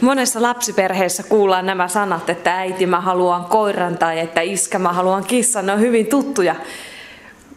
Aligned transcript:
Monessa 0.00 0.42
lapsiperheessä 0.42 1.22
kuullaan 1.22 1.66
nämä 1.66 1.88
sanat, 1.88 2.30
että 2.30 2.56
äiti 2.56 2.86
mä 2.86 3.00
haluan 3.00 3.44
koiran 3.44 3.98
tai 3.98 4.18
että 4.18 4.40
iskä 4.40 4.78
mä 4.78 4.92
haluan 4.92 5.24
kissan. 5.24 5.66
Ne 5.66 5.72
on 5.72 5.80
hyvin 5.80 6.06
tuttuja, 6.06 6.54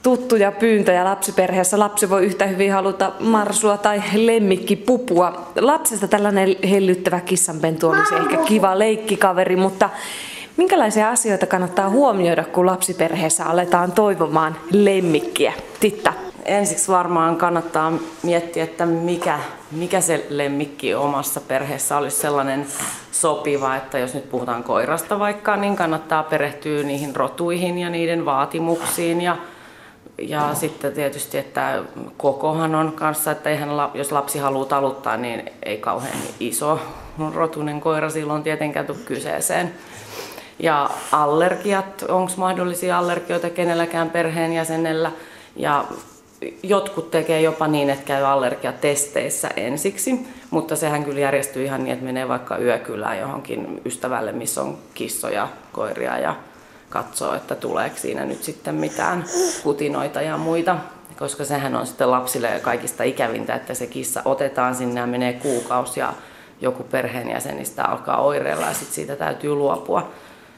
tuttuja 0.03 0.51
pyyntöjä 0.51 1.03
lapsiperheessä. 1.03 1.79
Lapsi 1.79 2.09
voi 2.09 2.25
yhtä 2.25 2.45
hyvin 2.45 2.73
haluta 2.73 3.11
marsua 3.19 3.77
tai 3.77 4.03
lemmikkipupua. 4.15 5.51
Lapsesta 5.59 6.07
tällainen 6.07 6.55
hellyttävä 6.69 7.19
kissanpentu 7.19 7.89
olisi 7.89 8.15
ehkä 8.15 8.37
kiva 8.37 8.79
leikkikaveri, 8.79 9.55
mutta 9.55 9.89
minkälaisia 10.57 11.09
asioita 11.09 11.45
kannattaa 11.45 11.89
huomioida, 11.89 12.43
kun 12.43 12.65
lapsiperheessä 12.65 13.45
aletaan 13.45 13.91
toivomaan 13.91 14.55
lemmikkiä? 14.71 15.53
Titta 15.79 16.13
ensiksi 16.45 16.91
varmaan 16.91 17.35
kannattaa 17.35 17.93
miettiä, 18.23 18.63
että 18.63 18.85
mikä, 18.85 19.39
mikä 19.71 20.01
se 20.01 20.25
lemmikki 20.29 20.95
omassa 20.95 21.41
perheessä 21.41 21.97
olisi 21.97 22.17
sellainen 22.17 22.65
sopiva, 23.11 23.75
että 23.75 23.99
jos 23.99 24.13
nyt 24.13 24.29
puhutaan 24.29 24.63
koirasta 24.63 25.19
vaikka, 25.19 25.57
niin 25.57 25.75
kannattaa 25.75 26.23
perehtyä 26.23 26.83
niihin 26.83 27.15
rotuihin 27.15 27.77
ja 27.77 27.89
niiden 27.89 28.25
vaatimuksiin 28.25 29.21
ja 29.21 29.37
ja 30.17 30.53
sitten 30.53 30.93
tietysti, 30.93 31.37
että 31.37 31.83
kokohan 32.17 32.75
on 32.75 32.91
kanssa, 32.91 33.31
että 33.31 33.49
eihän, 33.49 33.69
jos 33.93 34.11
lapsi 34.11 34.39
haluaa 34.39 34.65
taluttaa, 34.65 35.17
niin 35.17 35.51
ei 35.63 35.77
kauhean 35.77 36.17
iso 36.39 36.79
rotunen 37.33 37.81
koira 37.81 38.09
silloin 38.09 38.43
tietenkään 38.43 38.85
tule 38.85 38.97
kyseeseen. 39.05 39.73
Ja 40.59 40.89
allergiat, 41.11 42.01
onko 42.01 42.31
mahdollisia 42.37 42.97
allergioita 42.97 43.49
kenelläkään 43.49 44.09
perheenjäsenellä. 44.09 45.11
Ja 45.55 45.85
jotkut 46.63 47.11
tekee 47.11 47.41
jopa 47.41 47.67
niin, 47.67 47.89
että 47.89 48.05
käy 48.05 48.23
allergiatesteissä 48.23 49.49
ensiksi, 49.55 50.27
mutta 50.49 50.75
sehän 50.75 51.03
kyllä 51.03 51.19
järjestyy 51.19 51.63
ihan 51.63 51.83
niin, 51.83 51.93
että 51.93 52.05
menee 52.05 52.27
vaikka 52.27 52.57
yökylään 52.57 53.19
johonkin 53.19 53.81
ystävälle, 53.85 54.31
missä 54.31 54.61
on 54.61 54.77
kissoja, 54.93 55.47
koiria 55.71 56.19
ja 56.19 56.35
katsoo, 56.89 57.35
että 57.35 57.55
tuleeko 57.55 57.97
siinä 57.97 58.25
nyt 58.25 58.43
sitten 58.43 58.75
mitään 58.75 59.25
kutinoita 59.63 60.21
ja 60.21 60.37
muita, 60.37 60.77
koska 61.19 61.45
sehän 61.45 61.75
on 61.75 61.87
sitten 61.87 62.11
lapsille 62.11 62.59
kaikista 62.61 63.03
ikävintä, 63.03 63.55
että 63.55 63.73
se 63.73 63.87
kissa 63.87 64.21
otetaan 64.25 64.75
sinne 64.75 64.99
ja 64.99 65.07
menee 65.07 65.33
kuukausi 65.33 65.99
ja 65.99 66.13
joku 66.61 66.83
perheenjäsenistä 66.83 67.83
alkaa 67.83 68.21
oireilla 68.21 68.65
ja 68.65 68.73
sitten 68.73 68.95
siitä 68.95 69.15
täytyy 69.15 69.55
luopua. 69.55 70.11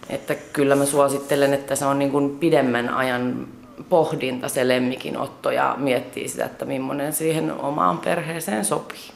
Että 0.10 0.36
kyllä 0.36 0.76
mä 0.76 0.86
suosittelen, 0.86 1.54
että 1.54 1.76
se 1.76 1.86
on 1.86 2.00
niin 2.00 2.12
kuin 2.12 2.40
pidemmän 2.40 2.90
ajan 2.90 3.48
pohdinta 3.90 4.50
se 4.50 4.68
lemmikinotto 4.68 5.52
ja 5.52 5.76
miettii 5.78 6.28
sitä, 6.28 6.46
että 6.46 6.66
millainen 6.66 7.14
siihen 7.14 7.52
omaan 7.60 7.98
perheeseen 7.98 8.66
sopii. 8.66 9.12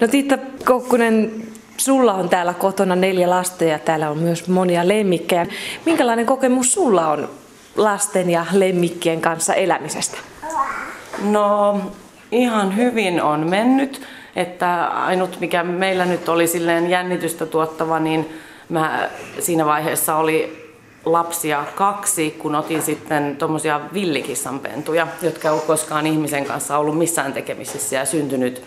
No 0.00 0.08
Tiitta 0.08 0.38
Kokkunen, 0.64 1.32
sulla 1.76 2.14
on 2.14 2.28
täällä 2.28 2.54
kotona 2.54 2.96
neljä 2.96 3.30
lasta 3.30 3.64
ja 3.64 3.78
täällä 3.78 4.10
on 4.10 4.18
myös 4.18 4.48
monia 4.48 4.88
lemmikkejä. 4.88 5.46
Minkälainen 5.86 6.26
kokemus 6.26 6.72
sulla 6.72 7.08
on 7.08 7.28
lasten 7.76 8.30
ja 8.30 8.46
lemmikkien 8.52 9.20
kanssa 9.20 9.54
elämisestä? 9.54 10.18
No 11.22 11.80
ihan 12.32 12.76
hyvin 12.76 13.22
on 13.22 13.50
mennyt, 13.50 14.02
että 14.36 14.86
ainut 14.86 15.40
mikä 15.40 15.62
meillä 15.62 16.04
nyt 16.04 16.28
oli 16.28 16.46
silleen 16.46 16.90
jännitystä 16.90 17.46
tuottava, 17.46 17.98
niin 17.98 18.40
mä 18.68 19.10
siinä 19.38 19.66
vaiheessa 19.66 20.16
oli 20.16 20.61
lapsia 21.04 21.64
kaksi, 21.74 22.30
kun 22.30 22.54
otin 22.54 22.82
sitten 22.82 23.36
tuommoisia 23.36 23.80
villikissanpentuja, 23.92 25.06
jotka 25.22 25.48
ei 25.48 25.54
ole 25.54 25.62
koskaan 25.66 26.06
ihmisen 26.06 26.44
kanssa 26.44 26.78
ollut 26.78 26.98
missään 26.98 27.32
tekemisissä 27.32 27.96
ja 27.96 28.04
syntynyt 28.04 28.62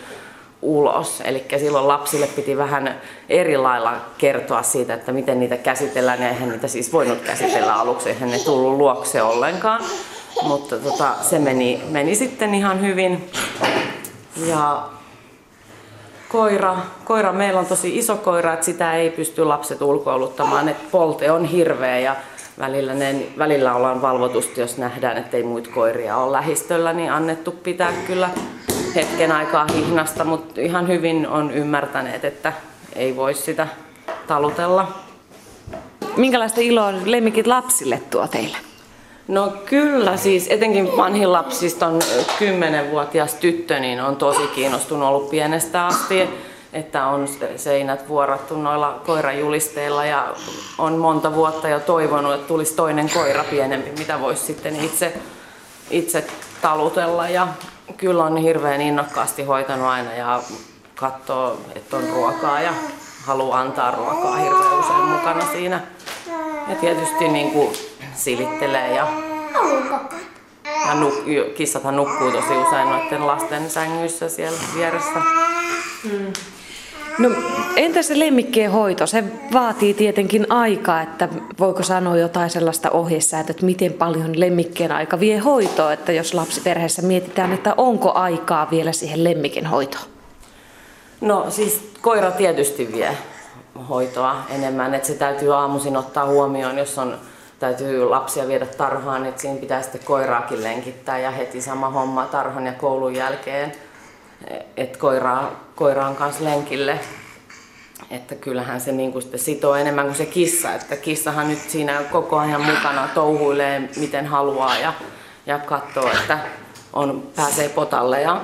ulos. 0.62 1.22
Eli 1.24 1.44
silloin 1.58 1.88
lapsille 1.88 2.26
piti 2.26 2.56
vähän 2.56 3.00
eri 3.28 3.56
lailla 3.56 3.92
kertoa 4.18 4.62
siitä, 4.62 4.94
että 4.94 5.12
miten 5.12 5.40
niitä 5.40 5.56
käsitellään. 5.56 6.22
Ja 6.22 6.28
eihän 6.28 6.48
niitä 6.48 6.68
siis 6.68 6.92
voinut 6.92 7.20
käsitellä 7.20 7.74
aluksi, 7.74 8.08
eihän 8.08 8.30
ne 8.30 8.38
tullut 8.38 8.76
luokse 8.76 9.22
ollenkaan. 9.22 9.84
Mutta 10.42 10.78
tota, 10.78 11.14
se 11.22 11.38
meni, 11.38 11.82
meni 11.90 12.14
sitten 12.14 12.54
ihan 12.54 12.80
hyvin. 12.80 13.30
Ja 14.46 14.88
koira, 16.36 16.76
koira, 17.04 17.32
meillä 17.32 17.60
on 17.60 17.66
tosi 17.66 17.98
iso 17.98 18.16
koira, 18.16 18.52
että 18.52 18.66
sitä 18.66 18.94
ei 18.94 19.10
pysty 19.10 19.44
lapset 19.44 19.82
ulkoiluttamaan, 19.82 20.68
että 20.68 20.84
polte 20.90 21.30
on 21.30 21.44
hirveä 21.44 21.98
ja 21.98 22.16
välillä, 22.58 22.94
ne, 22.94 23.26
välillä 23.38 23.74
ollaan 23.74 24.02
valvotusti, 24.02 24.60
jos 24.60 24.78
nähdään, 24.78 25.16
että 25.16 25.36
ei 25.36 25.42
muita 25.42 25.70
koiria 25.74 26.16
ole 26.16 26.32
lähistöllä, 26.32 26.92
niin 26.92 27.12
annettu 27.12 27.52
pitää 27.52 27.92
kyllä 28.06 28.30
hetken 28.94 29.32
aikaa 29.32 29.66
hihnasta, 29.74 30.24
mutta 30.24 30.60
ihan 30.60 30.88
hyvin 30.88 31.28
on 31.28 31.50
ymmärtäneet, 31.50 32.24
että 32.24 32.52
ei 32.96 33.16
voi 33.16 33.34
sitä 33.34 33.68
talutella. 34.26 34.88
Minkälaista 36.16 36.60
iloa 36.60 36.92
lemmikit 37.04 37.46
lapsille 37.46 38.02
tuo 38.10 38.28
teille? 38.28 38.56
No 39.28 39.52
kyllä, 39.64 40.16
siis 40.16 40.46
etenkin 40.50 40.96
vanhin 40.96 41.32
lapsista 41.32 41.86
on 41.86 41.98
10-vuotias 42.38 43.34
tyttö, 43.34 43.80
niin 43.80 44.00
on 44.00 44.16
tosi 44.16 44.46
kiinnostunut 44.46 45.08
ollut 45.08 45.30
pienestä 45.30 45.86
asti, 45.86 46.28
että 46.72 47.06
on 47.06 47.28
seinät 47.56 48.08
vuorattu 48.08 48.56
noilla 48.56 49.00
koirajulisteilla 49.06 50.04
ja 50.04 50.34
on 50.78 50.92
monta 50.92 51.34
vuotta 51.34 51.68
jo 51.68 51.80
toivonut, 51.80 52.34
että 52.34 52.48
tulisi 52.48 52.74
toinen 52.74 53.10
koira 53.14 53.44
pienempi, 53.44 53.90
mitä 53.98 54.20
voisi 54.20 54.44
sitten 54.44 54.84
itse, 54.84 55.12
itse 55.90 56.26
talutella 56.62 57.28
ja 57.28 57.48
kyllä 57.96 58.24
on 58.24 58.36
hirveän 58.36 58.80
innokkaasti 58.80 59.42
hoitanut 59.42 59.86
aina 59.86 60.12
ja 60.12 60.40
katsoo, 60.94 61.58
että 61.74 61.96
on 61.96 62.04
ruokaa 62.14 62.60
ja 62.60 62.72
haluaa 63.24 63.60
antaa 63.60 63.90
ruokaa 63.90 64.36
hirveän 64.36 64.78
usein 64.78 65.04
mukana 65.04 65.46
siinä. 65.52 65.80
Ja 66.68 66.76
tietysti 66.76 67.28
niin 67.28 67.50
kuin 67.50 67.76
silittelee 68.16 68.94
ja, 68.94 69.08
ja 70.86 70.94
nuk, 70.94 71.14
kissathan 71.56 71.96
nukkuu 71.96 72.30
tosi 72.30 72.52
usein 72.66 72.88
noiden 72.88 73.26
lasten 73.26 73.70
sängyissä 73.70 74.28
siellä 74.28 74.58
vieressä. 74.76 75.18
Mm. 76.04 76.32
No, 77.18 77.30
entä 77.76 78.02
se 78.02 78.18
lemmikkien 78.18 78.70
hoito? 78.70 79.06
Se 79.06 79.24
vaatii 79.52 79.94
tietenkin 79.94 80.46
aikaa, 80.48 81.02
että 81.02 81.28
voiko 81.58 81.82
sanoa 81.82 82.16
jotain 82.16 82.50
sellaista 82.50 82.90
ohjesäätöä, 82.90 83.50
että 83.50 83.66
miten 83.66 83.92
paljon 83.92 84.40
lemmikkien 84.40 84.92
aika 84.92 85.20
vie 85.20 85.38
hoitoa, 85.38 85.92
että 85.92 86.12
jos 86.12 86.34
lapsiperheessä 86.34 87.02
mietitään, 87.02 87.52
että 87.52 87.74
onko 87.76 88.12
aikaa 88.12 88.70
vielä 88.70 88.92
siihen 88.92 89.24
lemmikin 89.24 89.66
hoitoon? 89.66 90.04
No 91.20 91.46
siis 91.48 91.90
koira 92.02 92.30
tietysti 92.30 92.92
vie 92.92 93.16
hoitoa 93.88 94.36
enemmän, 94.50 94.94
että 94.94 95.08
se 95.08 95.14
täytyy 95.14 95.54
aamuisin 95.54 95.96
ottaa 95.96 96.26
huomioon, 96.26 96.78
jos 96.78 96.98
on 96.98 97.18
täytyy 97.58 98.04
lapsia 98.04 98.48
viedä 98.48 98.66
tarhaan, 98.66 99.22
niin 99.22 99.34
siinä 99.36 99.60
pitää 99.60 99.82
sitten 99.82 100.00
koiraakin 100.04 100.62
lenkittää 100.62 101.18
ja 101.18 101.30
heti 101.30 101.60
sama 101.60 101.90
homma 101.90 102.26
tarhan 102.26 102.66
ja 102.66 102.72
koulun 102.72 103.14
jälkeen, 103.14 103.72
että 104.76 104.98
koiraa, 104.98 105.64
koiraan 105.74 106.16
kanssa 106.16 106.44
lenkille. 106.44 107.00
Että 108.10 108.34
kyllähän 108.34 108.80
se 108.80 108.92
niin 108.92 109.22
sitten 109.22 109.40
sitoo 109.40 109.74
enemmän 109.74 110.06
kuin 110.06 110.16
se 110.16 110.26
kissa, 110.26 110.72
että 110.72 110.96
kissahan 110.96 111.48
nyt 111.48 111.58
siinä 111.58 112.02
koko 112.10 112.38
ajan 112.38 112.60
mukana 112.60 113.08
touhuilee 113.14 113.88
miten 113.96 114.26
haluaa 114.26 114.78
ja, 114.78 114.92
ja 115.46 115.58
katsoo, 115.58 116.10
että 116.10 116.38
on, 116.92 117.22
pääsee 117.36 117.68
potalle 117.68 118.22
ja 118.22 118.40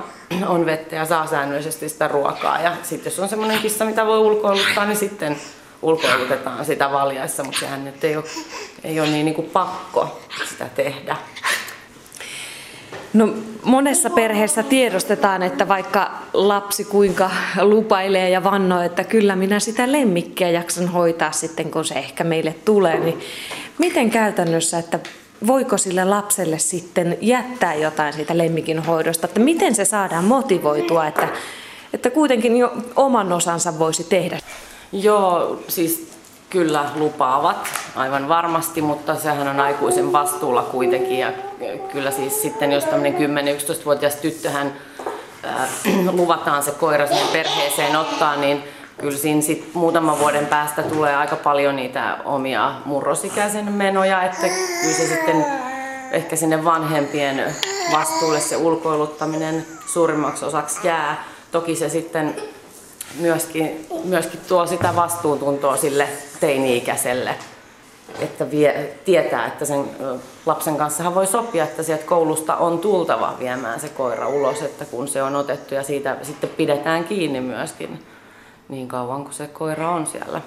on 0.47 0.65
vettä 0.65 0.95
ja 0.95 1.05
saa 1.05 1.27
säännöllisesti 1.27 1.89
sitä 1.89 2.07
ruokaa. 2.07 2.61
Ja 2.61 2.75
sitten 2.83 3.11
jos 3.11 3.19
on 3.19 3.29
semmoinen 3.29 3.59
kissa, 3.59 3.85
mitä 3.85 4.05
voi 4.05 4.19
ulkoiluttaa, 4.19 4.85
niin 4.85 4.97
sitten 4.97 5.37
ulkoilutetaan 5.83 6.65
sitä 6.65 6.91
valjaissa, 6.91 7.43
mutta 7.43 7.59
sehän 7.59 7.85
nyt 7.85 8.03
ei 8.03 8.15
ole, 8.15 8.25
ei 8.83 8.99
ole 8.99 9.09
niin, 9.09 9.25
niin 9.25 9.35
kuin 9.35 9.49
pakko 9.49 10.19
sitä 10.49 10.65
tehdä. 10.75 11.15
No, 13.13 13.29
monessa 13.63 14.09
perheessä 14.09 14.63
tiedostetaan, 14.63 15.43
että 15.43 15.67
vaikka 15.67 16.11
lapsi 16.33 16.83
kuinka 16.83 17.29
lupailee 17.61 18.29
ja 18.29 18.43
vannoo, 18.43 18.81
että 18.81 19.03
kyllä 19.03 19.35
minä 19.35 19.59
sitä 19.59 19.91
lemmikkiä 19.91 20.49
jaksan 20.49 20.87
hoitaa 20.87 21.31
sitten, 21.31 21.71
kun 21.71 21.85
se 21.85 21.93
ehkä 21.93 22.23
meille 22.23 22.55
tulee, 22.65 22.99
niin 22.99 23.19
miten 23.77 24.09
käytännössä, 24.09 24.79
että 24.79 24.99
voiko 25.47 25.77
sille 25.77 26.05
lapselle 26.05 26.59
sitten 26.59 27.17
jättää 27.21 27.75
jotain 27.75 28.13
siitä 28.13 28.37
lemmikin 28.37 28.79
hoidosta, 28.79 29.27
että 29.27 29.39
miten 29.39 29.75
se 29.75 29.85
saadaan 29.85 30.25
motivoitua, 30.25 31.07
että, 31.07 31.27
että 31.93 32.09
kuitenkin 32.09 32.57
jo 32.57 32.73
oman 32.95 33.33
osansa 33.33 33.79
voisi 33.79 34.03
tehdä? 34.03 34.39
Joo, 34.93 35.59
siis 35.67 36.11
kyllä 36.49 36.85
lupaavat 36.95 37.67
aivan 37.95 38.29
varmasti, 38.29 38.81
mutta 38.81 39.15
sehän 39.15 39.47
on 39.47 39.59
aikuisen 39.59 40.11
vastuulla 40.11 40.61
kuitenkin. 40.61 41.19
Ja 41.19 41.31
kyllä 41.91 42.11
siis 42.11 42.41
sitten, 42.41 42.71
jos 42.71 42.85
tämmöinen 42.85 43.15
10-11-vuotias 43.15 44.15
tyttöhän 44.15 44.73
äh, 45.45 45.69
luvataan 46.19 46.63
se 46.63 46.71
koira 46.71 47.07
sinne 47.07 47.23
perheeseen 47.31 47.95
ottaa, 47.95 48.35
niin 48.35 48.63
kyllä 48.97 49.17
siinä 49.17 49.41
sit 49.41 49.69
muutaman 49.73 50.19
vuoden 50.19 50.45
päästä 50.45 50.83
tulee 50.83 51.15
aika 51.15 51.35
paljon 51.35 51.75
niitä 51.75 52.17
omia 52.25 52.75
murrosikäisen 52.85 53.71
menoja, 53.71 54.23
että 54.23 54.47
kyllä 54.81 54.93
se 54.93 55.07
sitten 55.07 55.45
ehkä 56.11 56.35
sinne 56.35 56.63
vanhempien 56.63 57.55
vastuulle 57.91 58.39
se 58.39 58.57
ulkoiluttaminen 58.57 59.65
suurimmaksi 59.85 60.45
osaksi 60.45 60.87
jää. 60.87 61.23
Toki 61.51 61.75
se 61.75 61.89
sitten 61.89 62.35
myöskin, 63.19 63.87
myöskin 64.03 64.39
tuo 64.47 64.67
sitä 64.67 64.95
vastuuntuntoa 64.95 65.77
sille 65.77 66.07
teini-ikäiselle 66.39 67.35
että 68.19 68.51
vie, 68.51 68.95
tietää, 69.05 69.45
että 69.45 69.65
sen 69.65 69.85
lapsen 70.45 70.77
kanssa 70.77 71.15
voi 71.15 71.27
sopia, 71.27 71.63
että 71.63 71.83
sieltä 71.83 72.03
koulusta 72.03 72.55
on 72.55 72.79
tultava 72.79 73.35
viemään 73.39 73.79
se 73.79 73.89
koira 73.89 74.29
ulos, 74.29 74.61
että 74.61 74.85
kun 74.85 75.07
se 75.07 75.23
on 75.23 75.35
otettu 75.35 75.75
ja 75.75 75.83
siitä 75.83 76.17
sitten 76.21 76.49
pidetään 76.49 77.03
kiinni 77.03 77.41
myöskin 77.41 78.05
niin 78.69 78.87
kauan 78.87 79.23
kuin 79.23 79.33
se 79.33 79.47
koira 79.47 79.89
on 79.89 80.07
siellä. 80.07 80.41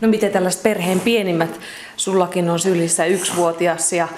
No 0.00 0.08
miten 0.08 0.32
tällaiset 0.32 0.62
perheen 0.62 1.00
pienimmät, 1.00 1.60
sullakin 1.96 2.50
on 2.50 2.58
sylissä 2.58 3.04
yksivuotias 3.04 3.92
ja 3.92 4.08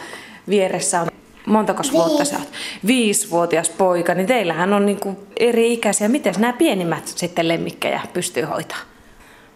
vieressä 0.48 1.00
on 1.00 1.08
montako 1.48 1.82
vuotta 1.92 2.24
sä 2.24 2.36
oot? 2.36 2.48
Viisivuotias 2.86 3.68
poika, 3.68 4.14
niin 4.14 4.26
teillähän 4.26 4.72
on 4.72 4.86
niin 4.86 5.00
eri 5.36 5.72
ikäisiä. 5.72 6.08
Miten 6.08 6.34
nämä 6.38 6.52
pienimmät 6.52 7.08
sitten 7.08 7.48
lemmikkejä 7.48 8.00
pystyy 8.12 8.42
hoitamaan? 8.42 8.86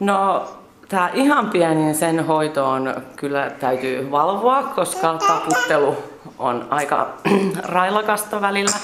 No 0.00 0.48
Tämä 0.92 1.10
ihan 1.14 1.50
pienin 1.50 1.94
sen 1.94 2.26
hoitoon 2.26 2.94
kyllä 3.16 3.50
täytyy 3.50 4.10
valvoa, 4.10 4.62
koska 4.62 5.18
taputtelu 5.26 5.96
on 6.38 6.66
aika 6.70 7.14
railakasta 7.62 8.40
välillä. 8.40 8.76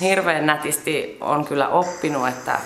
Hirveän 0.00 0.46
nätisti 0.46 1.16
on 1.20 1.44
kyllä 1.44 1.68
oppinut, 1.68 2.28
että 2.28 2.58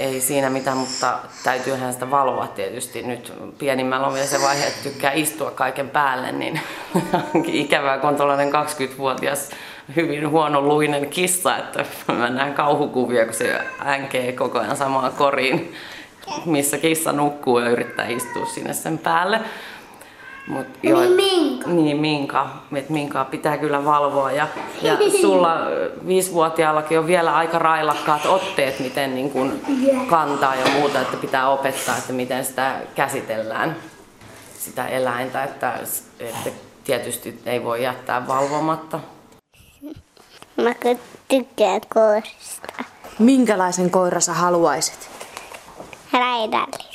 ei 0.00 0.20
siinä 0.20 0.50
mitään, 0.50 0.76
mutta 0.76 1.18
täytyyhän 1.44 1.92
sitä 1.92 2.10
valvoa 2.10 2.46
tietysti. 2.46 3.02
Nyt 3.02 3.32
pienimmällä 3.58 4.06
on 4.06 4.14
vielä 4.14 4.26
se 4.26 4.40
vaihe, 4.40 4.66
että 4.66 4.82
tykkää 4.82 5.12
istua 5.12 5.50
kaiken 5.50 5.90
päälle, 5.90 6.32
niin 6.32 6.60
onkin 7.34 7.54
ikävää, 7.64 7.98
kun 7.98 8.08
on 8.08 8.16
tuollainen 8.16 8.52
20-vuotias 8.52 9.50
hyvin 9.96 10.30
huonoluinen 10.30 11.10
kissa, 11.10 11.56
että 11.56 11.84
mä 12.12 12.30
näen 12.30 12.54
kauhukuvia, 12.54 13.24
kun 13.24 13.34
se 13.34 13.60
änkee 13.86 14.32
koko 14.32 14.58
ajan 14.58 14.76
samaan 14.76 15.12
koriin 15.12 15.74
missä 16.44 16.78
kissa 16.78 17.12
nukkuu 17.12 17.58
ja 17.58 17.70
yrittää 17.70 18.06
istua 18.06 18.46
sinne 18.46 18.72
sen 18.72 18.98
päälle. 18.98 19.40
Mut 20.50 20.66
jo, 20.82 21.00
niin 21.00 21.12
minka. 21.12 21.70
Niin 21.70 21.96
minka. 21.96 22.50
Et 22.74 22.90
minkaa 22.90 23.24
pitää 23.24 23.58
kyllä 23.58 23.84
valvoa. 23.84 24.32
Ja, 24.32 24.48
ja 24.82 24.96
sulla 25.20 25.56
viisivuotiaallakin 26.06 26.98
on 26.98 27.06
vielä 27.06 27.36
aika 27.36 27.58
railakkaat 27.58 28.26
otteet, 28.26 28.80
miten 28.80 29.14
niin 29.14 29.30
kun 29.30 29.60
kantaa 30.10 30.54
ja 30.54 30.70
muuta, 30.72 31.00
että 31.00 31.16
pitää 31.16 31.48
opettaa, 31.48 31.96
että 31.96 32.12
miten 32.12 32.44
sitä 32.44 32.76
käsitellään, 32.94 33.76
sitä 34.58 34.88
eläintä. 34.88 35.44
Että, 35.44 35.78
että 36.20 36.50
tietysti 36.84 37.40
ei 37.46 37.64
voi 37.64 37.82
jättää 37.82 38.26
valvomatta. 38.26 39.00
Mä 40.62 40.74
tykkään 41.28 41.80
koirista. 41.94 42.84
Minkälaisen 43.18 43.90
koira 43.90 44.20
sä 44.20 44.32
haluaisit? 44.32 45.10
raidallisen. 46.12 46.89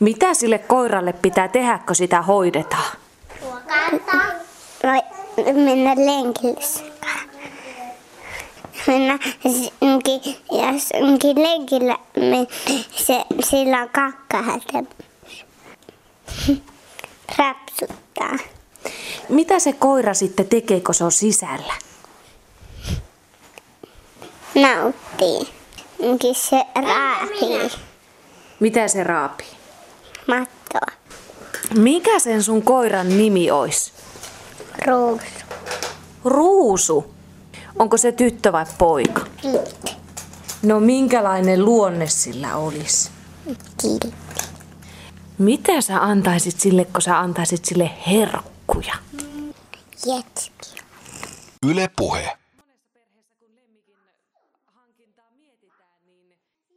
Mitä 0.00 0.34
sille 0.34 0.58
koiralle 0.58 1.12
pitää 1.12 1.48
tehdä, 1.48 1.78
kun 1.86 1.96
sitä 1.96 2.22
hoidetaan? 2.22 2.96
Ruokata. 3.42 4.16
No, 4.82 5.02
mennä 5.64 5.90
lenkille 5.96 6.88
mennä 8.88 9.18
jos 10.50 10.88
onkin 11.00 11.42
lenkillä, 11.42 11.98
se, 12.96 13.24
sillä 13.44 13.82
on 13.82 13.88
kakka 13.88 14.44
Rapsuttaa. 17.38 18.36
Mitä 19.28 19.58
se 19.58 19.72
koira 19.72 20.14
sitten 20.14 20.48
tekee, 20.48 20.80
kun 20.80 20.94
se 20.94 21.04
on 21.04 21.12
sisällä? 21.12 21.74
Nauttii. 24.54 25.54
Onkin 25.98 26.34
se 26.34 26.64
raapii. 26.74 27.70
Mitä 28.60 28.88
se 28.88 29.04
raapii? 29.04 29.57
Mattoa. 30.28 30.96
Mikä 31.78 32.18
sen 32.18 32.42
sun 32.42 32.62
koiran 32.62 33.08
nimi 33.08 33.50
olisi? 33.50 33.92
Ruusu. 34.86 35.24
Ruusu? 36.24 37.14
Onko 37.78 37.96
se 37.96 38.12
tyttö 38.12 38.52
vai 38.52 38.66
poika? 38.78 39.20
Tyttö. 39.42 39.92
No 40.62 40.80
minkälainen 40.80 41.64
luonne 41.64 42.06
sillä 42.06 42.56
olisi? 42.56 43.10
Kiltti. 43.80 44.14
Mitä 45.38 45.80
sä 45.80 46.02
antaisit 46.02 46.60
sille, 46.60 46.84
kun 46.84 47.02
sä 47.02 47.18
antaisit 47.18 47.64
sille 47.64 47.90
herkkuja? 48.06 48.94
Jetski. 50.06 50.80
Yle 51.66 51.90
puhe. 51.96 52.36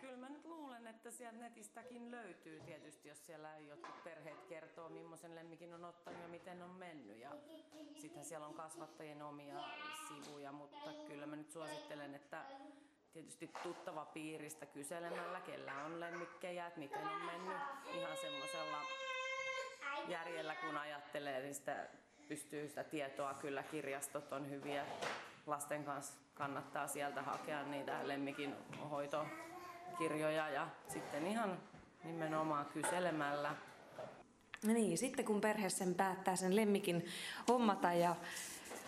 Kyllä 0.00 0.16
mä 0.16 0.28
nyt 0.28 0.44
luulen, 0.44 0.86
että 0.86 1.10
sieltä 1.10 1.38
netistäkin 1.38 2.10
löytyy 2.10 2.60
tietysti, 2.60 3.08
jos 3.08 3.26
siellä 3.26 3.58
jotkut 3.58 4.04
perheet 4.04 4.44
kertoo, 4.48 4.88
millaisen 4.88 5.34
lemmikin 5.34 5.74
on 5.74 5.84
ottanut 5.84 6.22
ja 6.22 6.28
miten 6.28 6.62
on 6.62 6.70
mennyt. 6.70 7.18
Ja 7.18 7.30
sitten 7.96 8.24
siellä 8.24 8.46
on 8.46 8.54
kasvattajien 8.54 9.22
omia 9.22 9.64
sivuja, 10.08 10.52
mutta 10.52 10.90
kyllä 11.08 11.26
mä 11.26 11.36
nyt 11.36 11.50
suosittelen, 11.50 12.14
että 12.14 12.44
tietysti 13.12 13.50
tuttava 13.62 14.04
piiristä 14.04 14.66
kyselemällä, 14.66 15.40
kellä 15.40 15.84
on 15.84 16.00
lemmikkejä, 16.00 16.66
että 16.66 16.80
miten 16.80 17.08
on 17.08 17.22
mennyt 17.22 17.56
ihan 17.94 18.16
semmoisella 18.16 18.78
järjellä 20.08 20.54
kun 20.54 20.76
ajattelee, 20.76 21.42
niin 21.42 21.54
sitä 21.54 21.88
pystyy 22.28 22.68
sitä 22.68 22.84
tietoa 22.84 23.34
kyllä, 23.34 23.62
kirjastot 23.62 24.32
on 24.32 24.50
hyviä. 24.50 24.86
Lasten 25.46 25.84
kanssa 25.84 26.14
kannattaa 26.34 26.86
sieltä 26.86 27.22
hakea 27.22 27.62
niitä 27.62 28.08
lemmikin 28.08 28.54
hoitokirjoja 28.90 30.48
ja 30.48 30.68
sitten 30.88 31.26
ihan 31.26 31.58
nimenomaan 32.04 32.66
kyselemällä. 32.66 33.54
No 34.66 34.72
niin, 34.72 34.98
sitten 34.98 35.24
kun 35.24 35.40
perhe 35.40 35.68
sen 35.68 35.94
päättää 35.94 36.36
sen 36.36 36.56
lemmikin 36.56 37.06
hommata 37.48 37.92
ja 37.92 38.16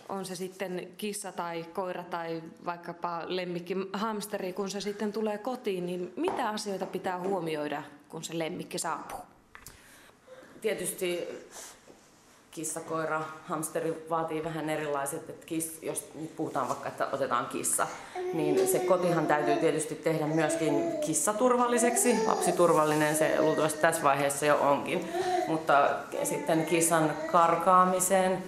on 0.09 0.25
se 0.25 0.37
sitten 0.37 0.89
kissa 0.97 1.33
tai 1.33 1.65
koira 1.65 2.05
tai 2.05 2.43
vaikkapa 2.65 3.23
lemmikki 3.27 3.77
hamsteri, 3.93 4.53
kun 4.53 4.71
se 4.71 4.81
sitten 4.81 5.13
tulee 5.13 5.39
kotiin, 5.39 5.87
niin 5.87 6.13
mitä 6.17 6.49
asioita 6.49 6.87
pitää 6.87 7.19
huomioida, 7.19 7.82
kun 8.08 8.25
se 8.25 8.39
lemmikki 8.39 8.79
saapuu? 8.79 9.20
tietysti 10.65 11.29
kissa, 12.55 12.81
koira, 12.81 13.20
hamsteri 13.46 14.06
vaatii 14.11 14.44
vähän 14.44 14.70
erilaiset, 14.70 15.31
että 15.31 15.46
kiss, 15.46 15.82
jos 15.82 16.08
nyt 16.15 16.37
puhutaan 16.37 16.69
vaikka, 16.69 16.89
että 16.89 17.06
otetaan 17.13 17.46
kissa, 17.46 17.87
niin 18.34 18.69
se 18.69 18.79
kotihan 18.79 19.27
täytyy 19.27 19.56
tietysti 19.56 19.94
tehdä 19.94 20.27
myöskin 20.27 20.93
kissaturvalliseksi. 21.06 22.17
Lapsiturvallinen 22.27 23.17
se 23.17 23.37
luultavasti 23.39 23.81
tässä 23.81 24.03
vaiheessa 24.03 24.46
jo 24.46 24.58
onkin, 24.61 25.08
mutta 25.49 25.91
sitten 26.23 26.67
kissan 26.67 27.13
karkaamiseen, 27.32 28.44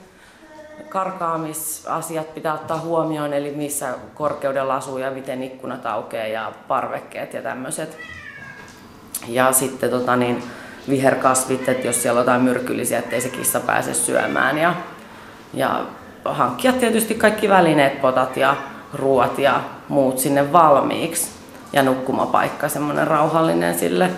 karkaamisasiat 0.88 2.34
pitää 2.34 2.54
ottaa 2.54 2.80
huomioon, 2.80 3.32
eli 3.32 3.50
missä 3.50 3.94
korkeudella 4.14 4.76
asuu 4.76 4.98
ja 4.98 5.10
miten 5.10 5.42
ikkunat 5.42 5.86
aukeaa 5.86 6.26
ja 6.26 6.52
parvekkeet 6.68 7.32
ja 7.32 7.42
tämmöiset. 7.42 7.98
Ja 9.28 9.52
sitten 9.52 9.90
tota 9.90 10.16
niin, 10.16 10.42
viherkasvit, 10.88 11.68
että 11.68 11.86
jos 11.86 12.02
siellä 12.02 12.18
on 12.18 12.22
jotain 12.22 12.42
myrkyllisiä, 12.42 12.98
ettei 12.98 13.20
se 13.20 13.28
kissa 13.28 13.60
pääse 13.60 13.94
syömään. 13.94 14.58
Ja, 14.58 14.74
ja 15.54 15.86
hankkia 16.24 16.72
tietysti 16.72 17.14
kaikki 17.14 17.48
välineet, 17.48 18.00
potat 18.00 18.36
ja 18.36 18.56
ruoat 18.94 19.38
ja 19.38 19.60
muut 19.88 20.18
sinne 20.18 20.52
valmiiksi. 20.52 21.30
Ja 21.72 21.82
nukkumapaikka, 21.82 22.68
semmoinen 22.68 23.06
rauhallinen 23.06 23.78
sille, 23.78 24.10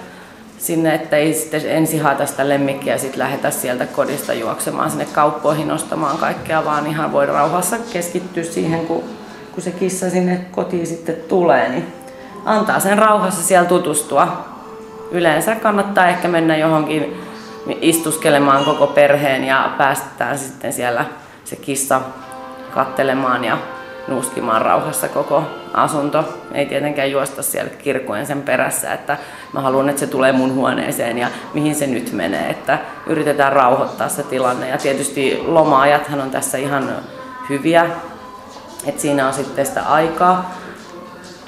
sinne, 0.59 0.95
että 0.95 1.17
ei 1.17 1.35
sitten 1.35 1.63
ensin 1.67 2.03
haeta 2.03 2.27
sitä 2.27 2.49
lemmikkiä 2.49 2.95
ja 2.95 2.99
sitten 2.99 3.19
lähetä 3.19 3.51
sieltä 3.51 3.87
kodista 3.87 4.33
juoksemaan 4.33 4.91
sinne 4.91 5.07
kauppoihin 5.13 5.71
ostamaan 5.71 6.19
kaikkea, 6.19 6.65
vaan 6.65 6.87
ihan 6.87 7.13
voi 7.13 7.27
rauhassa 7.27 7.77
keskittyä 7.93 8.45
siihen, 8.45 8.87
kun, 8.87 9.05
kun 9.53 9.63
se 9.63 9.71
kissa 9.71 10.11
sinne 10.11 10.41
kotiin 10.51 10.87
sitten 10.87 11.17
tulee, 11.29 11.69
niin 11.69 11.87
antaa 12.45 12.81
sen 12.81 12.99
rauhassa 12.99 13.43
siellä 13.43 13.69
tutustua 13.69 14.58
yleensä 15.11 15.55
kannattaa 15.55 16.09
ehkä 16.09 16.29
mennä 16.29 16.57
johonkin 16.57 17.21
istuskelemaan 17.81 18.65
koko 18.65 18.87
perheen 18.87 19.45
ja 19.45 19.73
päästetään 19.79 20.39
sitten 20.39 20.73
siellä 20.73 21.05
se 21.45 21.57
kissa 21.57 22.01
kattelemaan 22.75 23.45
ja 23.45 23.59
nuuskimaan 24.09 24.63
rauhassa 24.63 25.09
koko 25.09 25.43
asunto. 25.75 26.25
Ei 26.53 26.67
tietenkään 26.67 27.11
juosta 27.11 27.43
siellä 27.43 27.71
kirkkojen 27.71 28.27
sen 28.27 28.43
perässä, 28.43 28.93
että 28.93 29.17
mä 29.53 29.61
haluan, 29.61 29.89
että 29.89 30.01
se 30.01 30.07
tulee 30.07 30.33
mun 30.33 30.55
huoneeseen 30.55 31.19
ja 31.19 31.29
mihin 31.55 31.75
se 31.75 31.87
nyt 31.87 32.13
menee. 32.13 32.51
Että 32.51 32.79
yritetään 33.07 33.53
rauhoittaa 33.53 34.09
se 34.09 34.23
tilanne 34.23 34.69
ja 34.69 34.79
tietysti 34.79 35.43
loma-ajathan 35.47 36.21
on 36.21 36.31
tässä 36.31 36.59
ihan 36.59 36.91
hyviä 37.49 37.91
Et 38.87 39.01
siinä 39.01 39.27
on 39.27 39.35
sitten 39.35 39.67
sitä 39.67 39.83
aikaa. 39.83 40.55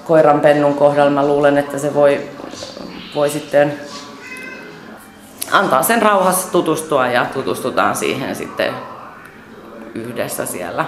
Koiran 0.05 0.41
pennun 0.41 0.75
kohdalla 0.75 1.11
mä 1.11 1.27
luulen, 1.27 1.59
että 1.59 1.79
se 1.79 1.95
voi, 1.95 2.21
voi 3.15 3.31
sitten 3.31 3.81
antaa 5.51 5.83
sen 5.83 6.03
rauhassa 6.03 6.53
tutustua 6.53 7.07
ja 7.07 7.25
tutustutaan 7.25 7.97
siihen 7.97 8.37
sitten 8.37 8.75
yhdessä 9.95 10.47
siellä. 10.47 10.85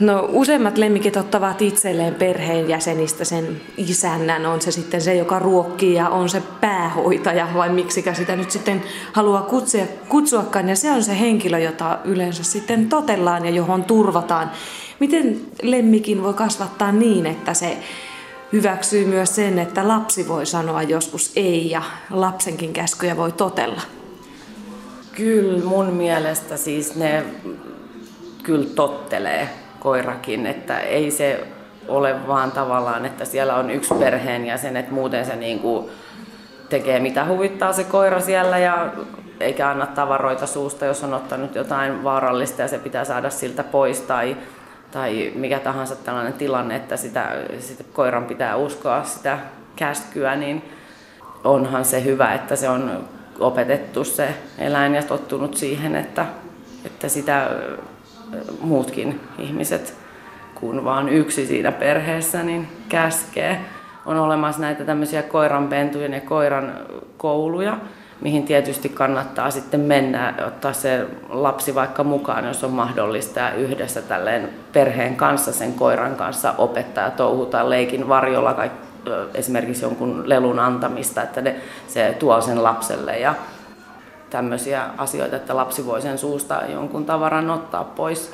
No 0.00 0.28
useimmat 0.28 0.78
lemmikit 0.78 1.16
ottavat 1.16 1.62
itselleen 1.62 2.14
perheenjäsenistä 2.14 3.24
sen 3.24 3.60
isännän, 3.76 4.46
on 4.46 4.60
se 4.60 4.70
sitten 4.70 5.00
se, 5.00 5.14
joka 5.14 5.38
ruokkii 5.38 5.94
ja 5.94 6.08
on 6.08 6.28
se 6.28 6.42
päähoitaja 6.60 7.48
vai 7.54 7.68
miksikä 7.68 8.14
sitä 8.14 8.36
nyt 8.36 8.50
sitten 8.50 8.82
haluaa 9.12 9.42
kutsua, 9.42 9.80
kutsuakaan. 10.08 10.68
Ja 10.68 10.76
se 10.76 10.90
on 10.90 11.02
se 11.02 11.20
henkilö, 11.20 11.58
jota 11.58 11.98
yleensä 12.04 12.44
sitten 12.44 12.88
totellaan 12.88 13.44
ja 13.44 13.50
johon 13.50 13.84
turvataan. 13.84 14.50
Miten 15.00 15.40
lemmikin 15.62 16.22
voi 16.22 16.34
kasvattaa 16.34 16.92
niin, 16.92 17.26
että 17.26 17.54
se 17.54 17.78
hyväksyy 18.54 19.04
myös 19.04 19.34
sen, 19.34 19.58
että 19.58 19.88
lapsi 19.88 20.28
voi 20.28 20.46
sanoa 20.46 20.82
joskus 20.82 21.32
ei 21.36 21.70
ja 21.70 21.82
lapsenkin 22.10 22.72
käskyjä 22.72 23.16
voi 23.16 23.32
totella? 23.32 23.80
Kyllä 25.16 25.64
mun 25.64 25.86
mielestä 25.86 26.56
siis 26.56 26.96
ne 26.96 27.24
kyllä 28.42 28.66
tottelee 28.74 29.48
koirakin, 29.80 30.46
että 30.46 30.78
ei 30.78 31.10
se 31.10 31.46
ole 31.88 32.26
vaan 32.26 32.52
tavallaan, 32.52 33.06
että 33.06 33.24
siellä 33.24 33.54
on 33.54 33.70
yksi 33.70 33.94
perheenjäsen, 33.94 34.76
että 34.76 34.92
muuten 34.92 35.26
se 35.26 35.36
niin 35.36 35.58
kuin 35.58 35.90
tekee 36.68 37.00
mitä 37.00 37.24
huvittaa 37.24 37.72
se 37.72 37.84
koira 37.84 38.20
siellä 38.20 38.58
ja 38.58 38.92
eikä 39.40 39.68
anna 39.68 39.86
tavaroita 39.86 40.46
suusta, 40.46 40.84
jos 40.84 41.04
on 41.04 41.14
ottanut 41.14 41.54
jotain 41.54 42.04
vaarallista 42.04 42.62
ja 42.62 42.68
se 42.68 42.78
pitää 42.78 43.04
saada 43.04 43.30
siltä 43.30 43.64
pois 43.64 44.00
tai, 44.00 44.36
tai 44.94 45.32
mikä 45.34 45.58
tahansa 45.58 45.96
tällainen 45.96 46.32
tilanne, 46.32 46.76
että 46.76 46.96
sitä, 46.96 47.30
sitä 47.60 47.84
koiran 47.92 48.24
pitää 48.24 48.56
uskoa 48.56 49.04
sitä 49.04 49.38
käskyä, 49.76 50.36
niin 50.36 50.62
onhan 51.44 51.84
se 51.84 52.04
hyvä, 52.04 52.34
että 52.34 52.56
se 52.56 52.68
on 52.68 53.08
opetettu 53.38 54.04
se 54.04 54.28
eläin 54.58 54.94
ja 54.94 55.02
tottunut 55.02 55.56
siihen, 55.56 55.96
että, 55.96 56.26
että 56.84 57.08
sitä 57.08 57.50
muutkin 58.60 59.20
ihmiset 59.38 59.94
kuin 60.54 60.84
vaan 60.84 61.08
yksi 61.08 61.46
siinä 61.46 61.72
perheessä 61.72 62.42
niin 62.42 62.68
käskee. 62.88 63.60
On 64.06 64.16
olemassa 64.16 64.60
näitä 64.60 64.84
tämmöisiä 64.84 65.22
koiranpentujen 65.22 66.12
ja 66.12 66.20
koiran 66.20 66.74
kouluja, 67.16 67.78
mihin 68.20 68.42
tietysti 68.42 68.88
kannattaa 68.88 69.50
sitten 69.50 69.80
mennä, 69.80 70.34
ottaa 70.46 70.72
se 70.72 71.06
lapsi 71.28 71.74
vaikka 71.74 72.04
mukaan, 72.04 72.44
jos 72.44 72.64
on 72.64 72.70
mahdollista, 72.70 73.40
ja 73.40 73.54
yhdessä 73.54 74.02
tälleen 74.02 74.48
perheen 74.72 75.16
kanssa, 75.16 75.52
sen 75.52 75.72
koiran 75.72 76.16
kanssa 76.16 76.54
opettaa 76.58 77.04
ja 77.04 77.10
touhuta 77.10 77.70
leikin 77.70 78.08
varjolla 78.08 78.56
esimerkiksi 79.34 79.84
jonkun 79.84 80.28
lelun 80.28 80.58
antamista, 80.58 81.22
että 81.22 81.40
ne, 81.40 81.56
se 81.88 82.16
tuo 82.18 82.40
sen 82.40 82.62
lapselle 82.62 83.18
ja 83.18 83.34
tämmöisiä 84.30 84.84
asioita, 84.98 85.36
että 85.36 85.56
lapsi 85.56 85.86
voi 85.86 86.02
sen 86.02 86.18
suusta 86.18 86.62
jonkun 86.72 87.04
tavaran 87.04 87.50
ottaa 87.50 87.84
pois. 87.84 88.32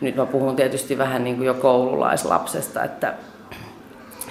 Nyt 0.00 0.16
mä 0.16 0.26
puhun 0.26 0.56
tietysti 0.56 0.98
vähän 0.98 1.24
niin 1.24 1.36
kuin 1.36 1.46
jo 1.46 1.54
koululaislapsesta, 1.54 2.84
että, 2.84 3.14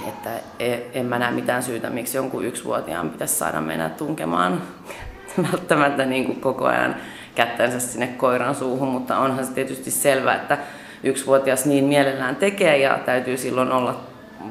että 0.08 0.30
e, 0.60 0.78
en 0.94 1.06
mä 1.06 1.20
näe 1.20 1.32
mitään 1.32 1.64
syytä, 1.64 1.90
miksi 1.90 2.18
jonkun 2.18 2.46
yksivuotiaan 2.46 3.10
pitäisi 3.10 3.36
saada 3.36 3.62
mennä 3.62 3.90
tunkemaan 3.90 4.62
välttämättä 5.52 6.06
niin 6.06 6.26
kuin 6.26 6.42
koko 6.42 6.66
ajan 6.66 6.96
kättänsä 7.36 7.80
sinne 7.80 8.08
koiran 8.08 8.56
suuhun, 8.56 8.88
mutta 8.88 9.18
onhan 9.18 9.46
se 9.46 9.54
tietysti 9.54 9.92
selvää, 9.92 10.36
että 10.36 10.58
yksivuotias 11.04 11.66
niin 11.66 11.84
mielellään 11.84 12.36
tekee 12.36 12.78
ja 12.78 13.00
täytyy 13.06 13.38
silloin 13.38 13.72
olla 13.72 14.00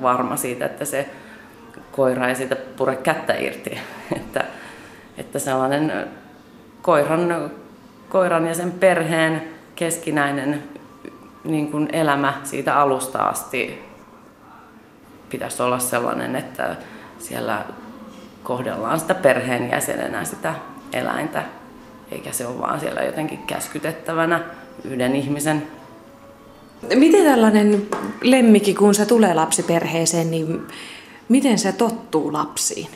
varma 0.03 0.37
siitä, 0.37 0.67
että 0.67 0.85
se 0.85 1.11
koira 1.93 2.29
ei 2.29 2.37
siitä 2.37 2.57
pure 2.57 2.97
kättä 2.97 3.35
irti. 3.35 3.79
että 4.17 4.45
että 5.19 5.39
sellainen 5.39 5.93
koiran, 6.83 7.51
koiran 8.09 8.47
ja 8.47 8.55
sen 8.55 8.73
perheen 8.73 9.43
keskinäinen 9.77 10.63
niin 11.45 11.71
kuin 11.71 11.89
elämä 11.93 12.35
siitä 12.45 12.77
alusta 12.77 13.19
asti 13.19 13.88
pitäisi 15.31 15.63
olla 15.63 15.79
sellainen, 15.79 16.37
että 16.37 16.77
siellä 17.19 17.65
kohdellaan 18.43 19.01
sitä 19.01 19.15
perheenjäsenenä 19.15 20.25
sitä 20.25 20.55
eläintä, 20.93 21.45
eikä 22.13 22.33
se 22.33 22.47
ole 22.47 22.59
vaan 22.59 22.81
siellä 22.81 23.03
jotenkin 23.03 23.43
käskytettävänä 23.47 24.41
yhden 24.85 25.17
ihmisen. 25.17 25.67
Miten 26.95 27.25
tällainen 27.25 27.87
lemmikki, 28.23 28.75
kun 28.75 28.95
se 28.95 29.07
tulee 29.07 29.35
lapsiperheeseen, 29.35 30.31
niin 30.31 30.67
miten 31.29 31.59
se 31.59 31.73
tottuu 31.73 32.33
lapsiin? 32.33 32.89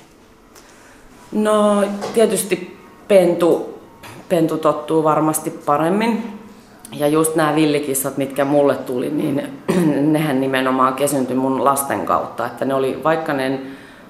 No 1.32 1.84
tietysti 2.14 2.78
pentu, 3.08 3.78
pentu 4.28 4.58
tottuu 4.58 5.04
varmasti 5.04 5.50
paremmin. 5.50 6.41
Ja 6.92 7.08
just 7.08 7.36
nämä 7.36 7.54
villikissat, 7.54 8.16
mitkä 8.16 8.44
mulle 8.44 8.76
tuli, 8.76 9.10
niin 9.10 9.62
nehän 10.12 10.40
nimenomaan 10.40 10.94
kesyntyi 10.94 11.36
mun 11.36 11.64
lasten 11.64 12.06
kautta. 12.06 12.46
Että 12.46 12.64
ne 12.64 12.74
oli, 12.74 13.00
vaikka 13.04 13.32
ne 13.32 13.60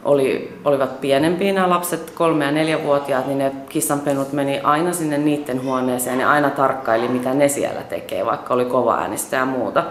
oli, 0.04 0.58
olivat 0.64 1.00
pienempiä 1.00 1.52
nämä 1.52 1.70
lapset, 1.70 2.10
kolme- 2.10 2.44
ja 2.44 2.50
neljävuotiaat, 2.50 3.26
niin 3.26 3.38
ne 3.38 3.52
kissanpenut 3.68 4.32
meni 4.32 4.60
aina 4.60 4.92
sinne 4.92 5.18
niiden 5.18 5.62
huoneeseen 5.62 6.20
ja 6.20 6.30
aina 6.30 6.50
tarkkaili, 6.50 7.08
mitä 7.08 7.34
ne 7.34 7.48
siellä 7.48 7.82
tekee, 7.82 8.26
vaikka 8.26 8.54
oli 8.54 8.64
kova 8.64 8.96
äänistä 8.96 9.36
ja 9.36 9.44
muuta. 9.44 9.84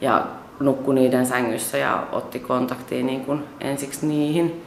Ja 0.00 0.26
nukkui 0.60 0.94
niiden 0.94 1.26
sängyssä 1.26 1.78
ja 1.78 2.02
otti 2.12 2.38
kontaktia 2.38 3.04
niin 3.04 3.24
kuin 3.24 3.44
ensiksi 3.60 4.06
niihin. 4.06 4.62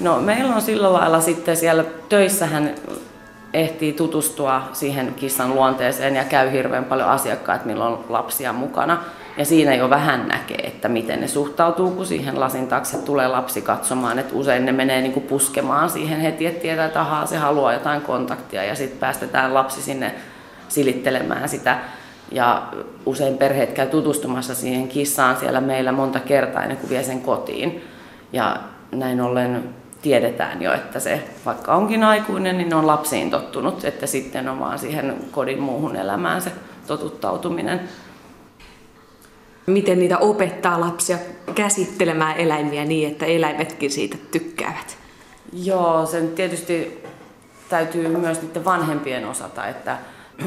No 0.00 0.20
meillä 0.20 0.54
on 0.54 0.62
sillä 0.62 0.92
lailla 0.92 1.20
sitten 1.20 1.56
siellä 1.56 1.84
töissähän 2.08 2.74
ehtii 3.54 3.92
tutustua 3.92 4.62
siihen 4.72 5.14
kissan 5.14 5.54
luonteeseen 5.54 6.16
ja 6.16 6.24
käy 6.24 6.52
hirveän 6.52 6.84
paljon 6.84 7.08
asiakkaat, 7.08 7.64
millä 7.64 7.84
on 7.84 8.04
lapsia 8.08 8.52
mukana. 8.52 8.98
Ja 9.36 9.44
siinä 9.44 9.74
jo 9.74 9.90
vähän 9.90 10.28
näkee, 10.28 10.66
että 10.66 10.88
miten 10.88 11.20
ne 11.20 11.28
suhtautuu, 11.28 11.90
kun 11.90 12.06
siihen 12.06 12.40
lasin 12.40 12.68
taakse 12.68 12.98
tulee 12.98 13.28
lapsi 13.28 13.62
katsomaan. 13.62 14.18
Että 14.18 14.34
usein 14.34 14.66
ne 14.66 14.72
menee 14.72 15.00
niin 15.00 15.12
kuin 15.12 15.26
puskemaan 15.26 15.90
siihen 15.90 16.20
heti, 16.20 16.46
että 16.46 16.62
tietää, 16.62 16.86
että 16.86 17.00
ahaa, 17.00 17.26
se 17.26 17.36
haluaa 17.36 17.72
jotain 17.72 18.00
kontaktia. 18.00 18.64
Ja 18.64 18.74
sitten 18.74 18.98
päästetään 18.98 19.54
lapsi 19.54 19.82
sinne 19.82 20.14
silittelemään 20.68 21.48
sitä. 21.48 21.78
Ja 22.32 22.62
usein 23.06 23.38
perheet 23.38 23.72
käy 23.72 23.86
tutustumassa 23.86 24.54
siihen 24.54 24.88
kissaan 24.88 25.36
siellä 25.36 25.60
meillä 25.60 25.92
monta 25.92 26.20
kertaa 26.20 26.62
ennen 26.62 26.78
kuin 26.78 26.90
vie 26.90 27.02
sen 27.02 27.20
kotiin. 27.20 27.84
Ja 28.32 28.56
näin 28.90 29.20
ollen 29.20 29.74
tiedetään 30.02 30.62
jo, 30.62 30.72
että 30.72 31.00
se 31.00 31.22
vaikka 31.46 31.74
onkin 31.74 32.04
aikuinen, 32.04 32.58
niin 32.58 32.74
on 32.74 32.86
lapsiin 32.86 33.30
tottunut, 33.30 33.84
että 33.84 34.06
sitten 34.06 34.48
on 34.48 34.60
vaan 34.60 34.78
siihen 34.78 35.16
kodin 35.30 35.60
muuhun 35.60 35.96
elämään 35.96 36.42
se 36.42 36.52
totuttautuminen. 36.86 37.80
Miten 39.66 39.98
niitä 39.98 40.18
opettaa 40.18 40.80
lapsia 40.80 41.18
käsittelemään 41.54 42.36
eläimiä 42.36 42.84
niin, 42.84 43.12
että 43.12 43.26
eläimetkin 43.26 43.90
siitä 43.90 44.16
tykkäävät? 44.30 44.96
Joo, 45.52 46.06
sen 46.06 46.28
tietysti 46.28 47.04
täytyy 47.68 48.08
myös 48.08 48.42
niiden 48.42 48.64
vanhempien 48.64 49.28
osata, 49.28 49.66
että 49.66 49.98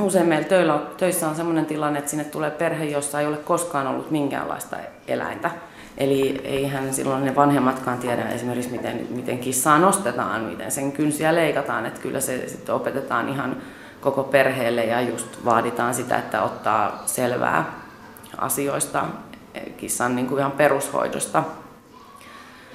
usein 0.01 0.27
meillä 0.27 0.79
töissä 0.97 1.29
on 1.29 1.35
sellainen 1.35 1.65
tilanne, 1.65 1.99
että 1.99 2.11
sinne 2.11 2.23
tulee 2.23 2.51
perhe, 2.51 2.85
jossa 2.85 3.19
ei 3.19 3.27
ole 3.27 3.37
koskaan 3.37 3.87
ollut 3.87 4.11
minkäänlaista 4.11 4.77
eläintä. 5.07 5.51
Eli 5.97 6.41
eihän 6.43 6.93
silloin 6.93 7.25
ne 7.25 7.35
vanhemmatkaan 7.35 7.97
tiedä 7.97 8.29
esimerkiksi, 8.29 8.71
miten, 8.71 9.07
miten 9.09 9.39
kissaa 9.39 9.79
nostetaan, 9.79 10.41
miten 10.41 10.71
sen 10.71 10.91
kynsiä 10.91 11.35
leikataan. 11.35 11.85
Että 11.85 12.01
kyllä 12.01 12.21
se 12.21 12.49
sitten 12.49 12.75
opetetaan 12.75 13.29
ihan 13.29 13.57
koko 14.01 14.23
perheelle 14.23 14.85
ja 14.85 15.01
just 15.01 15.45
vaaditaan 15.45 15.93
sitä, 15.93 16.17
että 16.17 16.41
ottaa 16.43 17.03
selvää 17.05 17.65
asioista, 18.37 19.05
kissan 19.77 20.15
niin 20.15 20.27
kuin 20.27 20.39
ihan 20.39 20.51
perushoidosta. 20.51 21.43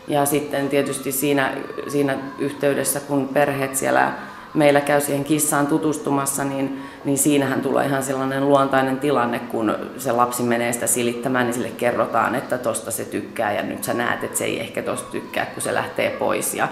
Ja 0.08 0.26
sitten 0.26 0.68
tietysti 0.68 1.12
siinä, 1.12 1.52
siinä 1.88 2.18
yhteydessä, 2.38 3.00
kun 3.00 3.28
perheet 3.28 3.76
siellä 3.76 4.12
meillä 4.54 4.80
käy 4.80 5.00
siihen 5.00 5.24
kissaan 5.24 5.66
tutustumassa, 5.66 6.44
niin, 6.44 6.82
niin 7.04 7.18
siinähän 7.18 7.60
tulee 7.60 7.86
ihan 7.86 8.02
sellainen 8.02 8.48
luontainen 8.48 8.98
tilanne, 9.00 9.38
kun 9.38 9.76
se 9.98 10.12
lapsi 10.12 10.42
menee 10.42 10.72
sitä 10.72 10.86
silittämään, 10.86 11.46
niin 11.46 11.54
sille 11.54 11.70
kerrotaan, 11.70 12.34
että 12.34 12.58
tosta 12.58 12.90
se 12.90 13.04
tykkää 13.04 13.52
ja 13.52 13.62
nyt 13.62 13.84
sä 13.84 13.94
näet, 13.94 14.24
että 14.24 14.38
se 14.38 14.44
ei 14.44 14.60
ehkä 14.60 14.82
tosta 14.82 15.10
tykkää, 15.10 15.46
kun 15.46 15.62
se 15.62 15.74
lähtee 15.74 16.10
pois. 16.10 16.54
Ja 16.54 16.68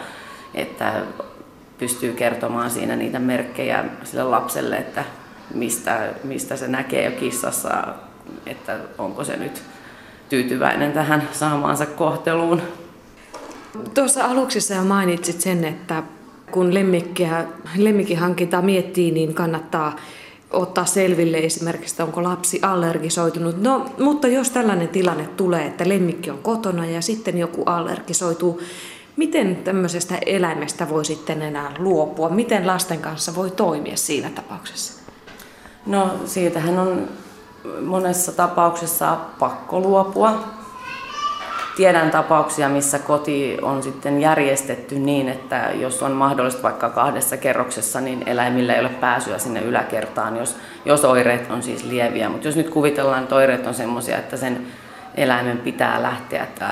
että 0.55 0.93
pystyy 1.79 2.13
kertomaan 2.13 2.71
siinä 2.71 2.97
niitä 2.97 3.19
merkkejä 3.19 3.85
sille 4.05 4.25
lapselle, 4.25 4.77
että 4.77 5.05
mistä, 5.55 6.09
mistä 6.25 6.57
se 6.57 6.69
näkee 6.69 7.05
jo 7.05 7.11
kissassa, 7.11 7.85
että 8.47 8.77
onko 8.99 9.25
se 9.25 9.37
nyt 9.37 9.63
tyytyväinen 10.29 10.93
tähän 10.93 11.29
saamaansa 11.33 11.87
kohteluun. 11.87 12.63
Tuossa 13.95 14.25
aluksi 14.25 14.61
sä 14.61 14.83
mainitsit 14.83 15.41
sen, 15.41 15.65
että 15.65 16.03
kun 16.51 16.75
lemmikkiä, 16.75 17.45
lemmikihankintaa 17.77 18.63
miettii, 18.63 19.11
niin 19.11 19.35
kannattaa 19.35 19.97
ottaa 20.51 20.85
selville 20.85 21.39
esimerkiksi, 21.39 21.93
että 21.93 22.05
onko 22.05 22.23
lapsi 22.23 22.59
allergisoitunut. 22.63 23.63
No, 23.63 23.87
mutta 23.99 24.29
jos 24.29 24.51
tällainen 24.51 24.89
tilanne 24.89 25.27
tulee, 25.27 25.67
että 25.67 25.89
lemmikki 25.89 26.31
on 26.31 26.39
kotona 26.39 26.87
ja 26.87 27.01
sitten 27.01 27.39
joku 27.39 27.63
allergisoituu, 27.67 28.61
miten 29.17 29.57
tämmöisestä 29.57 30.19
eläimestä 30.27 30.89
voi 30.89 31.05
sitten 31.05 31.43
enää 31.43 31.73
luopua? 31.79 32.29
Miten 32.29 32.67
lasten 32.67 32.99
kanssa 32.99 33.35
voi 33.35 33.51
toimia 33.51 33.97
siinä 33.97 34.31
tapauksessa? 34.31 35.03
No 35.87 36.11
siitähän 36.25 36.79
on 36.79 37.09
monessa 37.83 38.33
tapauksessa 38.33 39.17
pakko 39.39 39.81
luopua. 39.81 40.58
Tiedän 41.79 42.11
tapauksia, 42.11 42.69
missä 42.69 42.99
koti 42.99 43.59
on 43.63 43.83
sitten 43.83 44.21
järjestetty 44.21 44.99
niin, 44.99 45.29
että 45.29 45.71
jos 45.75 46.03
on 46.03 46.13
mahdollista 46.13 46.63
vaikka 46.63 46.89
kahdessa 46.89 47.37
kerroksessa, 47.37 48.01
niin 48.01 48.29
eläimillä 48.29 48.75
ei 48.75 48.81
ole 48.81 48.89
pääsyä 48.89 49.39
sinne 49.39 49.61
yläkertaan, 49.61 50.37
jos, 50.37 50.57
jos 50.85 51.05
oireet 51.05 51.51
on 51.51 51.63
siis 51.63 51.85
lieviä. 51.85 52.29
Mutta 52.29 52.49
jos 52.49 52.57
nyt 52.57 52.71
kuvitellaan, 52.71 53.23
että 53.23 53.35
oireet 53.35 53.67
on 53.67 53.75
sellaisia, 53.75 54.19
että 54.19 54.37
sen 54.37 54.67
eläimen 55.15 55.59
pitää 55.59 56.03
lähteä, 56.03 56.43
että 56.43 56.69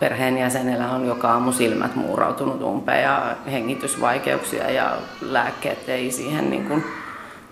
perheenjäsenellä 0.00 0.90
on 0.90 1.06
joka 1.06 1.32
aamu 1.32 1.52
silmät 1.52 1.94
muurautunut 1.94 2.62
umpeen 2.62 3.02
ja 3.02 3.36
hengitysvaikeuksia 3.52 4.70
ja 4.70 4.96
lääkkeet 5.20 5.88
ei 5.88 6.10
siihen 6.10 6.50
niin 6.50 6.66
kuin 6.66 6.84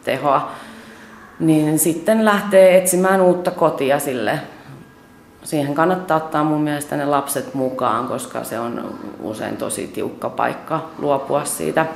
tehoa, 0.04 0.52
niin 1.40 1.78
sitten 1.78 2.24
lähtee 2.24 2.76
etsimään 2.78 3.20
uutta 3.20 3.50
kotia 3.50 3.98
sille. 3.98 4.38
Siihen 5.48 5.74
kannattaa 5.74 6.16
ottaa 6.16 6.44
mun 6.44 6.60
mielestä 6.60 6.96
ne 6.96 7.04
lapset 7.04 7.54
mukaan, 7.54 8.08
koska 8.08 8.44
se 8.44 8.58
on 8.58 8.98
usein 9.20 9.56
tosi 9.56 9.86
tiukka 9.86 10.30
paikka 10.30 10.90
luopua 10.98 11.44
siitä 11.44 11.86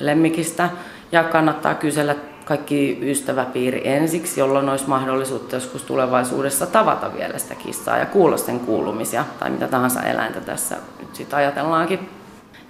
lemmikistä. 0.00 0.70
Ja 1.12 1.24
kannattaa 1.24 1.74
kysellä 1.74 2.14
kaikki 2.44 2.98
ystäväpiiri 3.02 3.88
ensiksi, 3.88 4.40
jolloin 4.40 4.68
olisi 4.68 4.88
mahdollisuutta 4.88 5.56
joskus 5.56 5.82
tulevaisuudessa 5.82 6.66
tavata 6.66 7.14
vielä 7.14 7.38
sitä 7.38 7.54
kissaa 7.54 7.98
ja 7.98 8.06
kuulla 8.06 8.36
sen 8.36 8.60
kuulumisia 8.60 9.24
tai 9.38 9.50
mitä 9.50 9.68
tahansa 9.68 10.02
eläintä 10.02 10.40
tässä 10.40 10.76
nyt 11.00 11.14
sitten 11.14 11.38
ajatellaankin. 11.38 12.08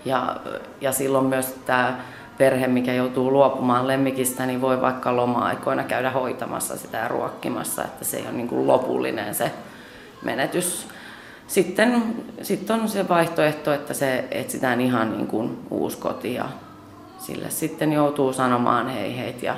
Ja, 0.05 0.37
ja 0.81 0.93
silloin 0.93 1.27
myös 1.27 1.55
tämä 1.67 1.99
perhe, 2.39 2.67
mikä 2.67 2.93
joutuu 2.93 3.33
luopumaan 3.33 3.89
lemmikistä, 3.89 4.47
niin 4.47 4.61
voi 4.61 4.81
vaikka 4.81 5.17
loma-aikoina 5.17 5.85
käydä 5.85 6.11
hoitamassa 6.11 6.77
sitä 6.77 6.99
ja 6.99 7.09
ruokkimassa, 7.09 7.85
että 7.85 8.05
se 8.05 8.17
ei 8.17 8.23
ole 8.23 8.33
niin 8.33 8.49
kuin 8.49 8.67
lopullinen 8.67 9.35
se 9.35 9.51
menetys. 10.23 10.87
Sitten, 11.47 12.03
sitten 12.43 12.81
on 12.81 12.89
se 12.89 13.09
vaihtoehto, 13.09 13.73
että 13.73 13.95
se 13.95 14.25
etsitään 14.31 14.81
ihan 14.81 15.12
niin 15.12 15.27
kuin 15.27 15.59
uusi 15.71 15.99
koti 15.99 16.35
ja 16.35 16.49
sille 17.19 17.50
sitten 17.50 17.93
joutuu 17.93 18.33
sanomaan 18.33 18.89
hei 18.89 19.19
heit 19.19 19.43
ja 19.43 19.57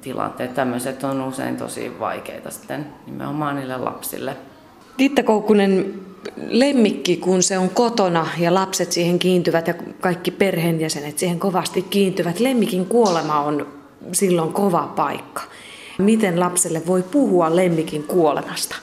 tilanteet. 0.00 0.54
Tämmöiset 0.54 1.04
on 1.04 1.20
usein 1.20 1.56
tosi 1.56 1.92
vaikeita 2.00 2.50
sitten 2.50 2.86
nimenomaan 3.06 3.56
niille 3.56 3.76
lapsille. 3.76 4.36
Titta 4.96 5.22
Koukkunen, 5.22 5.94
lemmikki, 6.48 7.16
kun 7.16 7.42
se 7.42 7.58
on 7.58 7.70
kotona 7.70 8.26
ja 8.38 8.54
lapset 8.54 8.92
siihen 8.92 9.18
kiintyvät 9.18 9.66
ja 9.66 9.74
kaikki 10.00 10.30
perheenjäsenet 10.30 11.18
siihen 11.18 11.38
kovasti 11.38 11.82
kiintyvät, 11.82 12.40
lemmikin 12.40 12.86
kuolema 12.86 13.40
on 13.40 13.66
silloin 14.12 14.52
kova 14.52 14.92
paikka. 14.96 15.42
Miten 15.98 16.40
lapselle 16.40 16.82
voi 16.86 17.02
puhua 17.02 17.56
lemmikin 17.56 18.02
kuolemasta? 18.02 18.76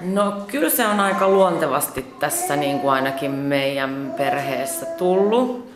No 0.00 0.32
kyllä 0.46 0.70
se 0.70 0.86
on 0.86 1.00
aika 1.00 1.28
luontevasti 1.28 2.06
tässä 2.18 2.56
niin 2.56 2.80
kuin 2.80 2.92
ainakin 2.92 3.30
meidän 3.30 4.14
perheessä 4.16 4.86
tullut. 4.86 5.74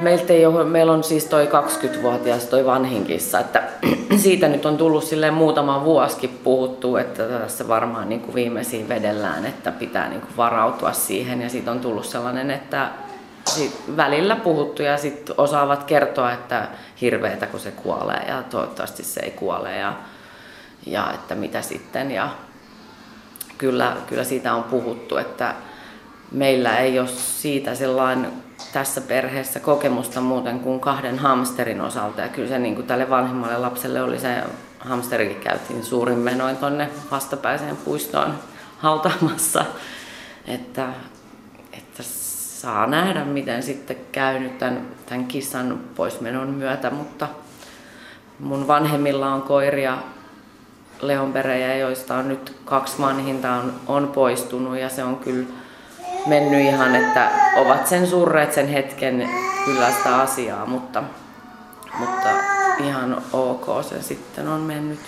Meiltä 0.00 0.32
ei 0.32 0.46
ole, 0.46 0.64
meillä 0.64 0.92
on 0.92 1.04
siis 1.04 1.24
toi 1.24 1.46
20-vuotias 1.46 2.44
toi 2.44 2.66
vanhinkissa, 2.66 3.40
että 3.40 3.62
siitä 4.16 4.48
nyt 4.48 4.66
on 4.66 4.76
tullut 4.76 5.04
silleen 5.04 5.34
muutama 5.34 5.84
vuosikin 5.84 6.40
puhuttu, 6.44 6.96
että 6.96 7.24
tässä 7.24 7.68
varmaan 7.68 8.08
niin 8.08 8.20
kuin 8.20 8.34
viimeisiin 8.34 8.88
vedellään, 8.88 9.46
että 9.46 9.72
pitää 9.72 10.08
niin 10.08 10.20
kuin 10.20 10.36
varautua 10.36 10.92
siihen 10.92 11.42
ja 11.42 11.48
siitä 11.48 11.70
on 11.70 11.80
tullut 11.80 12.06
sellainen, 12.06 12.50
että 12.50 12.90
sit 13.46 13.96
välillä 13.96 14.36
puhuttu 14.36 14.82
ja 14.82 14.98
sitten 14.98 15.34
osaavat 15.38 15.84
kertoa, 15.84 16.32
että 16.32 16.68
hirveetä 17.00 17.46
kun 17.46 17.60
se 17.60 17.70
kuolee 17.70 18.24
ja 18.28 18.42
toivottavasti 18.42 19.04
se 19.04 19.20
ei 19.20 19.30
kuole 19.30 19.76
ja, 19.76 19.92
ja 20.86 21.10
että 21.14 21.34
mitä 21.34 21.62
sitten 21.62 22.10
ja 22.10 22.28
kyllä, 23.58 23.96
kyllä 24.06 24.24
siitä 24.24 24.54
on 24.54 24.64
puhuttu, 24.64 25.16
että 25.16 25.54
meillä 26.32 26.78
ei 26.78 26.98
ole 26.98 27.08
siitä 27.08 27.74
sellainen 27.74 28.32
tässä 28.72 29.00
perheessä 29.00 29.60
kokemusta 29.60 30.20
muuten 30.20 30.60
kuin 30.60 30.80
kahden 30.80 31.18
hamsterin 31.18 31.80
osalta. 31.80 32.20
Ja 32.20 32.28
kyllä 32.28 32.48
se 32.48 32.58
niin 32.58 32.74
kuin 32.74 32.86
tälle 32.86 33.10
vanhemmalle 33.10 33.58
lapselle 33.58 34.02
oli 34.02 34.18
se 34.18 34.42
hamsterikin 34.80 35.40
käytiin 35.40 35.84
suurin 35.84 36.18
menoin 36.18 36.56
tuonne 36.56 36.90
vastapäiseen 37.10 37.76
puistoon 37.76 38.34
hautaamassa. 38.78 39.64
Että, 40.46 40.88
että 41.72 42.02
saa 42.02 42.86
nähdä, 42.86 43.24
miten 43.24 43.62
sitten 43.62 43.96
käy 44.12 44.38
nyt 44.38 44.58
tämän, 44.58 44.86
tämän 45.06 45.26
kissan 45.26 45.80
poismenon 45.96 46.48
myötä, 46.48 46.90
mutta 46.90 47.28
mun 48.38 48.66
vanhemmilla 48.66 49.34
on 49.34 49.42
koiria 49.42 49.98
leonperejä, 51.00 51.76
joista 51.76 52.14
on 52.14 52.28
nyt 52.28 52.56
kaksi 52.64 52.98
vanhinta 52.98 53.52
on, 53.52 53.74
on 53.86 54.08
poistunut 54.08 54.78
ja 54.78 54.88
se 54.88 55.04
on 55.04 55.16
kyllä 55.16 55.46
mennyt 56.26 56.60
ihan, 56.60 56.94
että 56.94 57.30
ovat 57.56 57.86
sen 57.86 58.06
surreet 58.06 58.52
sen 58.52 58.68
hetken 58.68 59.28
kyllä 59.64 59.90
sitä 59.90 60.16
asiaa, 60.16 60.66
mutta, 60.66 61.02
mutta 61.98 62.28
ihan 62.84 63.22
ok 63.32 63.66
se 63.88 64.02
sitten 64.02 64.48
on 64.48 64.60
mennyt. 64.60 65.00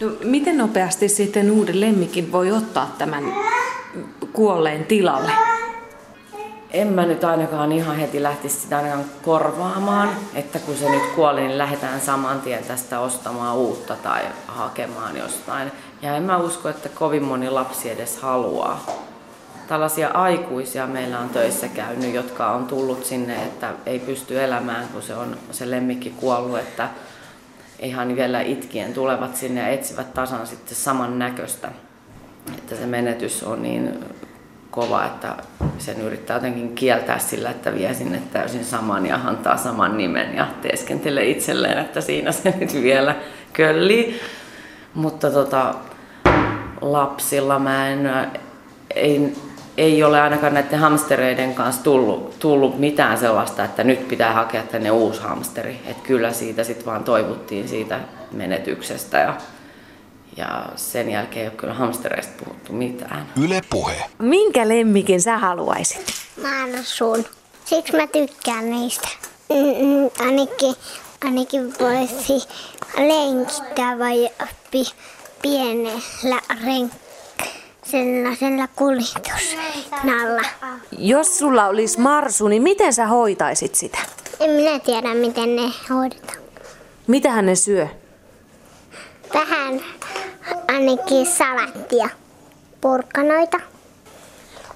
No, 0.00 0.12
miten 0.24 0.58
nopeasti 0.58 1.08
sitten 1.08 1.50
uuden 1.50 1.80
lemmikin 1.80 2.32
voi 2.32 2.52
ottaa 2.52 2.94
tämän 2.98 3.24
kuolleen 4.32 4.84
tilalle? 4.84 5.57
En 6.70 6.88
mä 6.88 7.06
nyt 7.06 7.24
ainakaan 7.24 7.72
ihan 7.72 7.96
heti 7.96 8.22
lähtisi 8.22 8.60
sitä 8.60 8.76
ainakaan 8.76 9.04
korvaamaan, 9.24 10.08
että 10.34 10.58
kun 10.58 10.76
se 10.76 10.90
nyt 10.90 11.02
kuoli, 11.14 11.40
niin 11.40 11.58
lähdetään 11.58 12.00
saman 12.00 12.40
tien 12.40 12.64
tästä 12.64 13.00
ostamaan 13.00 13.56
uutta 13.56 13.96
tai 13.96 14.22
hakemaan 14.46 15.16
jostain. 15.16 15.72
Ja 16.02 16.16
en 16.16 16.22
mä 16.22 16.36
usko, 16.36 16.68
että 16.68 16.88
kovin 16.88 17.22
moni 17.22 17.50
lapsi 17.50 17.90
edes 17.90 18.16
haluaa 18.16 18.84
tällaisia 19.68 20.08
aikuisia 20.08 20.86
meillä 20.86 21.18
on 21.18 21.28
töissä 21.28 21.68
käynyt, 21.68 22.14
jotka 22.14 22.52
on 22.52 22.66
tullut 22.66 23.04
sinne, 23.04 23.44
että 23.44 23.72
ei 23.86 23.98
pysty 23.98 24.42
elämään, 24.42 24.88
kun 24.88 25.02
se 25.02 25.14
on 25.14 25.36
se 25.50 25.70
lemmikki 25.70 26.10
kuollut, 26.10 26.58
että 26.58 26.88
ihan 27.78 28.16
vielä 28.16 28.40
itkien 28.40 28.94
tulevat 28.94 29.36
sinne 29.36 29.60
ja 29.60 29.68
etsivät 29.68 30.14
tasan 30.14 30.46
sitten 30.46 30.76
saman 30.76 31.18
näköistä. 31.18 31.68
Että 32.58 32.76
se 32.76 32.86
menetys 32.86 33.42
on 33.42 33.62
niin 33.62 34.04
kova, 34.78 35.04
että 35.04 35.36
sen 35.78 36.00
yrittää 36.00 36.36
jotenkin 36.36 36.74
kieltää 36.74 37.18
sillä, 37.18 37.50
että 37.50 37.74
vie 37.74 37.94
sinne 37.94 38.22
täysin 38.32 38.64
saman 38.64 39.06
ja 39.06 39.20
antaa 39.24 39.56
saman 39.56 39.96
nimen 39.96 40.36
ja 40.36 40.46
teeskentelee 40.62 41.30
itselleen, 41.30 41.78
että 41.78 42.00
siinä 42.00 42.32
se 42.32 42.54
nyt 42.60 42.74
vielä 42.82 43.16
köllii. 43.52 44.20
Mutta 44.94 45.30
tota, 45.30 45.74
lapsilla 46.80 47.58
mä 47.58 47.88
en, 47.88 48.10
ei, 48.94 49.32
ei 49.76 50.02
ole 50.04 50.20
ainakaan 50.20 50.54
näiden 50.54 50.78
hamstereiden 50.78 51.54
kanssa 51.54 51.84
tullut, 51.84 52.38
tullut 52.38 52.78
mitään 52.78 53.18
sellaista, 53.18 53.64
että 53.64 53.84
nyt 53.84 54.08
pitää 54.08 54.32
hakea 54.32 54.62
tänne 54.62 54.90
uusi 54.90 55.22
hamsteri. 55.22 55.80
Että 55.86 56.02
kyllä 56.06 56.32
siitä 56.32 56.64
sitten 56.64 56.86
vaan 56.86 57.04
toivuttiin 57.04 57.68
siitä 57.68 58.00
menetyksestä 58.32 59.18
ja, 59.18 59.34
ja 60.38 60.66
sen 60.76 61.10
jälkeen 61.10 61.42
ei 61.42 61.48
ole 61.48 61.56
kyllä 61.56 61.74
hamstereista 61.74 62.44
puhuttu 62.44 62.72
mitään. 62.72 63.32
Yle 63.44 63.60
Puhe. 63.70 64.04
Minkä 64.18 64.68
lemmikin 64.68 65.22
sä 65.22 65.38
haluaisit? 65.38 66.14
Marsun. 66.42 67.24
Siksi 67.64 67.96
mä 67.96 68.06
tykkään 68.06 68.70
niistä. 68.70 69.08
Mm-mm, 69.48 70.10
ainakin, 70.26 70.74
ainakin 71.24 71.74
voisi 71.80 72.48
lenkittää 72.96 73.98
vai 73.98 74.30
pi, 74.70 74.84
pienellä 75.42 76.40
renk 76.64 76.92
sellaisella 77.84 78.68
kuljetusnalla. 78.76 80.48
Jos 80.98 81.38
sulla 81.38 81.66
olisi 81.66 82.00
marsu, 82.00 82.48
niin 82.48 82.62
miten 82.62 82.92
sä 82.92 83.06
hoitaisit 83.06 83.74
sitä? 83.74 83.98
En 84.40 84.50
minä 84.50 84.78
tiedä, 84.78 85.14
miten 85.14 85.56
ne 85.56 85.72
hoidetaan. 85.90 86.38
Mitähän 87.06 87.46
ne 87.46 87.54
syö? 87.54 87.88
Vähän 89.34 89.80
ainakin 90.68 91.26
salattia, 91.26 92.08
porkkanoita, 92.80 93.60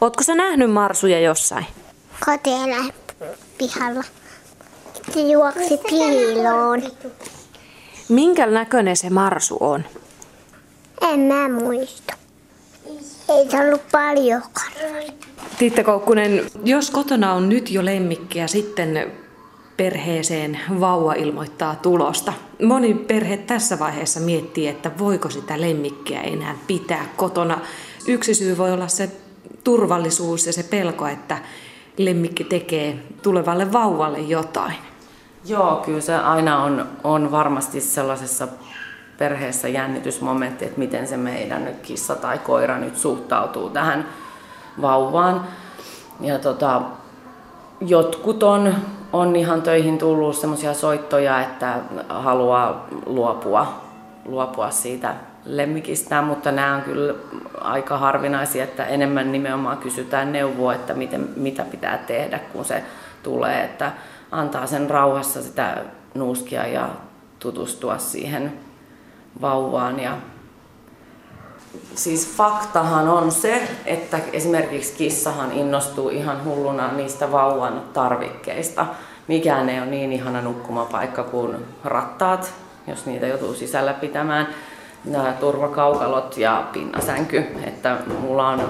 Ootko 0.00 0.22
sä 0.22 0.34
nähnyt 0.34 0.70
marsuja 0.72 1.20
jossain? 1.20 1.66
kotieläin 2.26 2.92
pihalla. 3.58 4.02
Se 5.14 5.20
juoksi 5.20 5.80
piiloon. 5.90 6.82
Minkä 8.08 8.46
näköinen 8.46 8.96
se 8.96 9.10
marsu 9.10 9.56
on? 9.60 9.84
En 11.00 11.20
mä 11.20 11.48
muista. 11.48 12.14
Ei 13.28 13.50
se 13.50 13.60
ollut 13.60 13.82
paljonkaan. 13.92 14.72
Titta 15.58 15.84
Koukkunen, 15.84 16.50
jos 16.64 16.90
kotona 16.90 17.32
on 17.32 17.48
nyt 17.48 17.70
jo 17.70 17.84
lemmikki 17.84 18.38
ja 18.38 18.48
sitten 18.48 19.12
perheeseen 19.76 20.60
vauva 20.80 21.12
ilmoittaa 21.12 21.74
tulosta. 21.74 22.32
Moni 22.62 22.94
perhe 22.94 23.36
tässä 23.36 23.78
vaiheessa 23.78 24.20
miettii, 24.20 24.68
että 24.68 24.90
voiko 24.98 25.30
sitä 25.30 25.60
lemmikkiä 25.60 26.20
enää 26.20 26.54
pitää 26.66 27.06
kotona. 27.16 27.58
Yksi 28.06 28.34
syy 28.34 28.58
voi 28.58 28.72
olla 28.72 28.88
se 28.88 29.10
turvallisuus 29.64 30.46
ja 30.46 30.52
se 30.52 30.62
pelko, 30.62 31.06
että 31.06 31.38
lemmikki 31.96 32.44
tekee 32.44 32.98
tulevalle 33.22 33.72
vauvalle 33.72 34.18
jotain. 34.18 34.74
Joo, 35.44 35.76
kyllä 35.76 36.00
se 36.00 36.14
aina 36.14 36.62
on, 36.62 36.88
on 37.04 37.30
varmasti 37.30 37.80
sellaisessa 37.80 38.48
perheessä 39.18 39.68
jännitysmomentti, 39.68 40.64
että 40.64 40.78
miten 40.78 41.06
se 41.06 41.16
meidän 41.16 41.64
nyt 41.64 41.80
kissa 41.82 42.14
tai 42.14 42.38
koira 42.38 42.78
nyt 42.78 42.96
suhtautuu 42.96 43.70
tähän 43.70 44.08
vauvaan. 44.82 45.44
Ja 46.20 46.38
tota, 46.38 46.82
jotkut 47.80 48.42
on, 48.42 48.74
on 49.12 49.36
ihan 49.36 49.62
töihin 49.62 49.98
tullut 49.98 50.36
semmoisia 50.36 50.74
soittoja, 50.74 51.40
että 51.40 51.78
haluaa 52.08 52.86
luopua, 53.06 53.82
luopua 54.24 54.70
siitä 54.70 55.14
lemmikistä, 55.44 56.22
mutta 56.22 56.52
nämä 56.52 56.74
on 56.74 56.82
kyllä 56.82 57.14
aika 57.60 57.98
harvinaisia, 57.98 58.64
että 58.64 58.84
enemmän 58.84 59.32
nimenomaan 59.32 59.78
kysytään 59.78 60.32
neuvoa, 60.32 60.74
että 60.74 60.94
miten, 60.94 61.28
mitä 61.36 61.64
pitää 61.64 61.98
tehdä, 61.98 62.38
kun 62.38 62.64
se 62.64 62.84
tulee, 63.22 63.64
että 63.64 63.92
antaa 64.30 64.66
sen 64.66 64.90
rauhassa 64.90 65.42
sitä 65.42 65.76
nuuskia 66.14 66.66
ja 66.66 66.88
tutustua 67.38 67.98
siihen 67.98 68.52
vauvaan. 69.40 70.00
Ja 70.00 70.16
siis 71.94 72.36
faktahan 72.36 73.08
on 73.08 73.32
se, 73.32 73.68
että 73.86 74.18
esimerkiksi 74.32 74.92
kissahan 74.92 75.52
innostuu 75.52 76.08
ihan 76.08 76.44
hulluna 76.44 76.92
niistä 76.92 77.32
vauvan 77.32 77.82
tarvikkeista. 77.92 78.86
Mikään 79.28 79.68
ei 79.68 79.78
ole 79.78 79.86
niin 79.86 80.12
ihana 80.12 80.40
nukkumapaikka 80.40 81.22
kuin 81.22 81.56
rattaat, 81.84 82.52
jos 82.86 83.06
niitä 83.06 83.26
joutuu 83.26 83.54
sisällä 83.54 83.92
pitämään. 83.92 84.48
Nämä 85.04 85.32
turvakaukalot 85.32 86.36
ja 86.36 86.64
pinnasänky. 86.72 87.44
Että 87.64 87.96
mulla 88.20 88.48
on, 88.48 88.60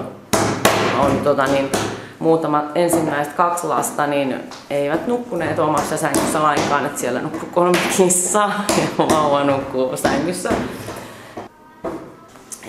on 0.98 1.20
tota 1.24 1.46
niin, 1.46 1.70
muutama 2.18 2.64
ensimmäiset 2.74 3.32
kaksi 3.32 3.66
lasta, 3.66 4.06
niin 4.06 4.40
eivät 4.70 5.06
nukkuneet 5.06 5.58
omassa 5.58 5.96
sängyssä 5.96 6.42
lainkaan, 6.42 6.86
että 6.86 7.00
siellä 7.00 7.20
nukkuu 7.20 7.48
kolme 7.52 7.78
kissaa 7.96 8.64
ja 8.68 9.06
vauva 9.06 9.44
nukkuu 9.44 9.96
sängyssä. 9.96 10.50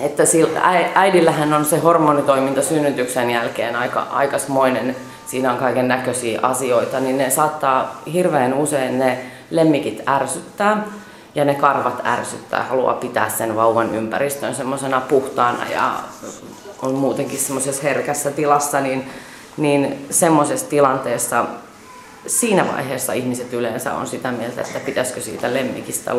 Että 0.03 0.23
äidillähän 0.95 1.53
on 1.53 1.65
se 1.65 1.77
hormonitoiminta 1.77 2.61
synnytyksen 2.61 3.31
jälkeen 3.31 3.75
aika 3.75 4.07
aikaismoinen, 4.11 4.95
siinä 5.27 5.51
on 5.51 5.57
kaiken 5.57 5.87
näköisiä 5.87 6.39
asioita, 6.43 6.99
niin 6.99 7.17
ne 7.17 7.29
saattaa 7.29 8.01
hirveän 8.13 8.53
usein 8.53 8.99
ne 8.99 9.17
lemmikit 9.49 10.01
ärsyttää 10.07 10.83
ja 11.35 11.45
ne 11.45 11.55
karvat 11.55 12.01
ärsyttää, 12.05 12.63
haluaa 12.63 12.93
pitää 12.93 13.29
sen 13.29 13.55
vauvan 13.55 13.95
ympäristön 13.95 14.55
semmoisena 14.55 15.01
puhtaana 15.01 15.65
ja 15.71 15.93
on 16.81 16.93
muutenkin 16.93 17.39
semmoisessa 17.39 17.83
herkässä 17.83 18.31
tilassa, 18.31 18.79
niin 18.81 19.09
niin 19.57 20.05
semmoisessa 20.09 20.69
tilanteessa 20.69 21.45
siinä 22.27 22.67
vaiheessa 22.67 23.13
ihmiset 23.13 23.53
yleensä 23.53 23.93
on 23.93 24.07
sitä 24.07 24.31
mieltä, 24.31 24.61
että 24.61 24.79
pitäisikö 24.79 25.21
siitä 25.21 25.53
lemmikistä 25.53 26.11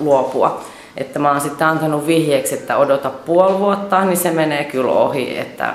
luopua. 0.00 0.64
Että 0.96 1.18
mä 1.18 1.30
oon 1.30 1.40
sitten 1.40 1.66
antanut 1.66 2.06
vihjeeksi, 2.06 2.54
että 2.54 2.76
odota 2.76 3.10
puoli 3.10 3.58
vuotta, 3.58 4.04
niin 4.04 4.16
se 4.16 4.30
menee 4.30 4.64
kyllä 4.64 4.92
ohi, 4.92 5.38
että, 5.38 5.74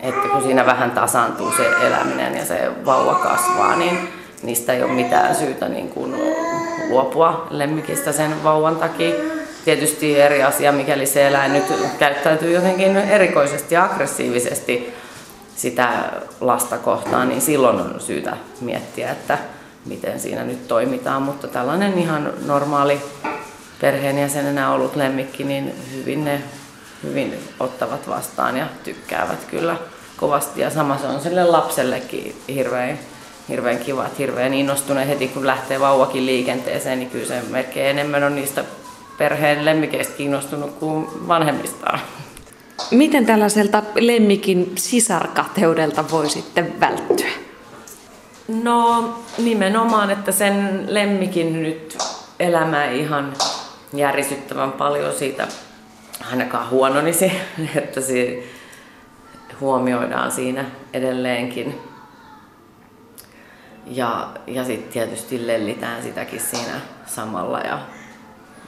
että 0.00 0.28
kun 0.28 0.42
siinä 0.42 0.66
vähän 0.66 0.90
tasaantuu 0.90 1.52
se 1.56 1.86
eläminen 1.86 2.36
ja 2.36 2.44
se 2.44 2.70
vauva 2.86 3.14
kasvaa, 3.14 3.76
niin 3.76 4.08
niistä 4.42 4.72
ei 4.72 4.82
ole 4.82 4.92
mitään 4.92 5.34
syytä 5.34 5.68
niin 5.68 5.88
kuin 5.88 6.14
luopua 6.88 7.46
lemmikistä 7.50 8.12
sen 8.12 8.44
vauvan 8.44 8.76
takia. 8.76 9.14
Tietysti 9.64 10.20
eri 10.20 10.42
asia, 10.42 10.72
mikäli 10.72 11.06
se 11.06 11.28
eläin 11.28 11.52
nyt 11.52 11.64
käyttäytyy 11.98 12.52
jotenkin 12.52 12.96
erikoisesti 12.96 13.74
ja 13.74 13.84
aggressiivisesti, 13.84 14.94
sitä 15.56 15.88
lasta 16.40 16.78
kohtaan, 16.78 17.28
niin 17.28 17.40
silloin 17.40 17.80
on 17.80 17.94
syytä 17.98 18.36
miettiä, 18.60 19.10
että 19.10 19.38
miten 19.86 20.20
siinä 20.20 20.44
nyt 20.44 20.68
toimitaan. 20.68 21.22
Mutta 21.22 21.48
tällainen 21.48 21.98
ihan 21.98 22.32
normaali 22.46 23.00
perheenjäsenenä 23.82 24.72
ollut 24.72 24.96
lemmikki, 24.96 25.44
niin 25.44 25.74
hyvin 25.94 26.24
ne 26.24 26.42
hyvin 27.02 27.38
ottavat 27.60 28.08
vastaan 28.08 28.56
ja 28.56 28.66
tykkäävät 28.84 29.44
kyllä 29.50 29.76
kovasti. 30.16 30.60
Ja 30.60 30.70
sama 30.70 30.98
se 30.98 31.06
on 31.06 31.20
sille 31.20 31.44
lapsellekin 31.44 32.36
hirveän, 32.48 32.98
hirveän 33.48 33.78
kiva, 33.78 34.06
että 34.06 34.18
hirveän 34.18 34.54
innostunut 34.54 35.08
heti 35.08 35.28
kun 35.28 35.46
lähtee 35.46 35.80
vauvakin 35.80 36.26
liikenteeseen, 36.26 36.98
niin 36.98 37.10
kyllä 37.10 37.26
se 37.26 37.42
melkein 37.50 37.86
enemmän 37.86 38.24
on 38.24 38.34
niistä 38.34 38.64
perheen 39.18 39.64
lemmikeistä 39.64 40.16
kiinnostunut 40.16 40.70
kuin 40.78 41.06
vanhemmistaan. 41.28 42.00
Miten 42.90 43.26
tällaiselta 43.26 43.82
lemmikin 43.94 44.72
sisarkateudelta 44.78 46.04
voi 46.10 46.30
sitten 46.30 46.80
välttyä? 46.80 47.30
No 48.62 49.08
nimenomaan, 49.38 50.10
että 50.10 50.32
sen 50.32 50.84
lemmikin 50.88 51.62
nyt 51.62 51.98
elämä 52.40 52.84
ihan 52.84 53.32
järisyttävän 53.92 54.72
paljon 54.72 55.12
siitä 55.12 55.46
ainakaan 56.30 56.70
huononisi, 56.70 57.32
että 57.76 58.00
se 58.00 58.42
huomioidaan 59.60 60.32
siinä 60.32 60.64
edelleenkin. 60.92 61.80
Ja, 63.86 64.28
ja 64.46 64.64
sitten 64.64 64.92
tietysti 64.92 65.46
lellitään 65.46 66.02
sitäkin 66.02 66.40
siinä 66.40 66.80
samalla 67.06 67.60
ja 67.60 67.78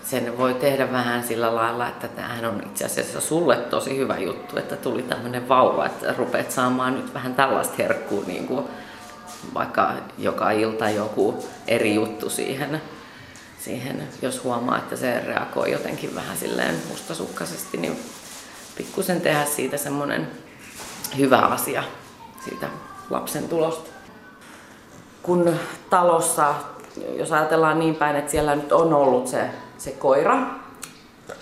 sen 0.04 0.38
voi 0.38 0.54
tehdä 0.54 0.92
vähän 0.92 1.24
sillä 1.24 1.54
lailla, 1.54 1.88
että 1.88 2.08
tämähän 2.08 2.44
on 2.44 2.62
itse 2.66 2.84
asiassa 2.84 3.20
sulle 3.20 3.56
tosi 3.56 3.96
hyvä 3.96 4.18
juttu, 4.18 4.58
että 4.58 4.76
tuli 4.76 5.02
tämmöinen 5.02 5.48
vauva, 5.48 5.86
että 5.86 6.14
rupeat 6.18 6.50
saamaan 6.50 6.94
nyt 6.94 7.14
vähän 7.14 7.34
tällaista 7.34 7.74
herkkua, 7.78 8.24
niin 8.26 8.46
kuin 8.46 8.64
vaikka 9.54 9.92
joka 10.18 10.50
ilta 10.50 10.90
joku 10.90 11.44
eri 11.68 11.94
juttu 11.94 12.30
siihen, 12.30 12.82
siihen, 13.64 14.08
jos 14.22 14.44
huomaa, 14.44 14.78
että 14.78 14.96
se 14.96 15.20
reagoi 15.20 15.72
jotenkin 15.72 16.14
vähän 16.14 16.36
silleen 16.36 16.74
mustasukkaisesti, 16.88 17.76
niin 17.76 18.00
pikkusen 18.76 19.20
tehdä 19.20 19.44
siitä 19.44 19.76
semmoinen 19.76 20.30
hyvä 21.18 21.38
asia 21.38 21.84
siitä 22.44 22.68
lapsen 23.10 23.48
tulosta. 23.48 23.90
Kun 25.22 25.60
talossa, 25.90 26.54
jos 27.18 27.32
ajatellaan 27.32 27.78
niin 27.78 27.94
päin, 27.94 28.16
että 28.16 28.30
siellä 28.30 28.56
nyt 28.56 28.72
on 28.72 28.94
ollut 28.94 29.28
se 29.28 29.50
se 29.78 29.90
koira 29.90 30.38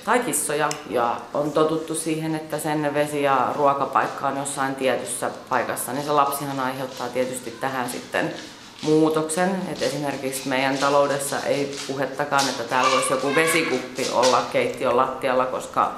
tai 0.04 0.18
kissoja 0.18 0.68
ja 0.90 1.16
on 1.34 1.52
totuttu 1.52 1.94
siihen, 1.94 2.34
että 2.34 2.58
sen 2.58 2.94
vesi- 2.94 3.22
ja 3.22 3.52
ruokapaikka 3.56 4.28
on 4.28 4.36
jossain 4.36 4.74
tietyssä 4.74 5.30
paikassa, 5.48 5.92
niin 5.92 6.04
se 6.04 6.12
lapsihan 6.12 6.60
aiheuttaa 6.60 7.08
tietysti 7.08 7.50
tähän 7.50 7.90
sitten 7.90 8.34
muutoksen. 8.82 9.62
Et 9.72 9.82
esimerkiksi 9.82 10.48
meidän 10.48 10.78
taloudessa 10.78 11.36
ei 11.40 11.78
puhettakaan, 11.86 12.48
että 12.48 12.62
täällä 12.62 12.90
voisi 12.90 13.12
joku 13.12 13.34
vesikuppi 13.34 14.06
olla 14.12 14.42
keittiön 14.52 14.96
lattialla, 14.96 15.46
koska 15.46 15.92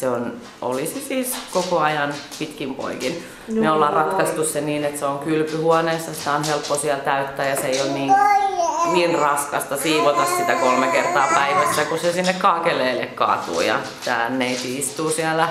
se 0.00 0.08
on, 0.08 0.32
olisi 0.62 1.04
siis 1.08 1.34
koko 1.52 1.78
ajan 1.78 2.14
pitkin 2.38 2.74
poikin. 2.74 3.24
No. 3.48 3.60
Me 3.60 3.70
ollaan 3.70 3.92
ratkaistu 3.92 4.44
se 4.44 4.60
niin, 4.60 4.84
että 4.84 4.98
se 4.98 5.04
on 5.04 5.18
kylpyhuoneessa, 5.18 6.14
sitä 6.14 6.32
on 6.32 6.44
helppo 6.44 6.76
siellä 6.76 7.04
täyttää 7.04 7.48
ja 7.48 7.56
se 7.56 7.66
ei 7.66 7.80
ole 7.80 7.90
niin, 7.90 8.12
niin 8.92 9.18
raskasta 9.18 9.76
siivota 9.76 10.26
sitä 10.38 10.54
kolme 10.54 10.86
kertaa 10.86 11.28
päivässä, 11.34 11.84
kun 11.84 11.98
se 11.98 12.12
sinne 12.12 12.32
kaakeleelle 12.32 13.06
kaatuu. 13.06 13.60
Ja 13.60 13.78
tämä 14.04 14.28
neiti 14.28 14.78
istuu 14.78 15.10
siellä 15.10 15.48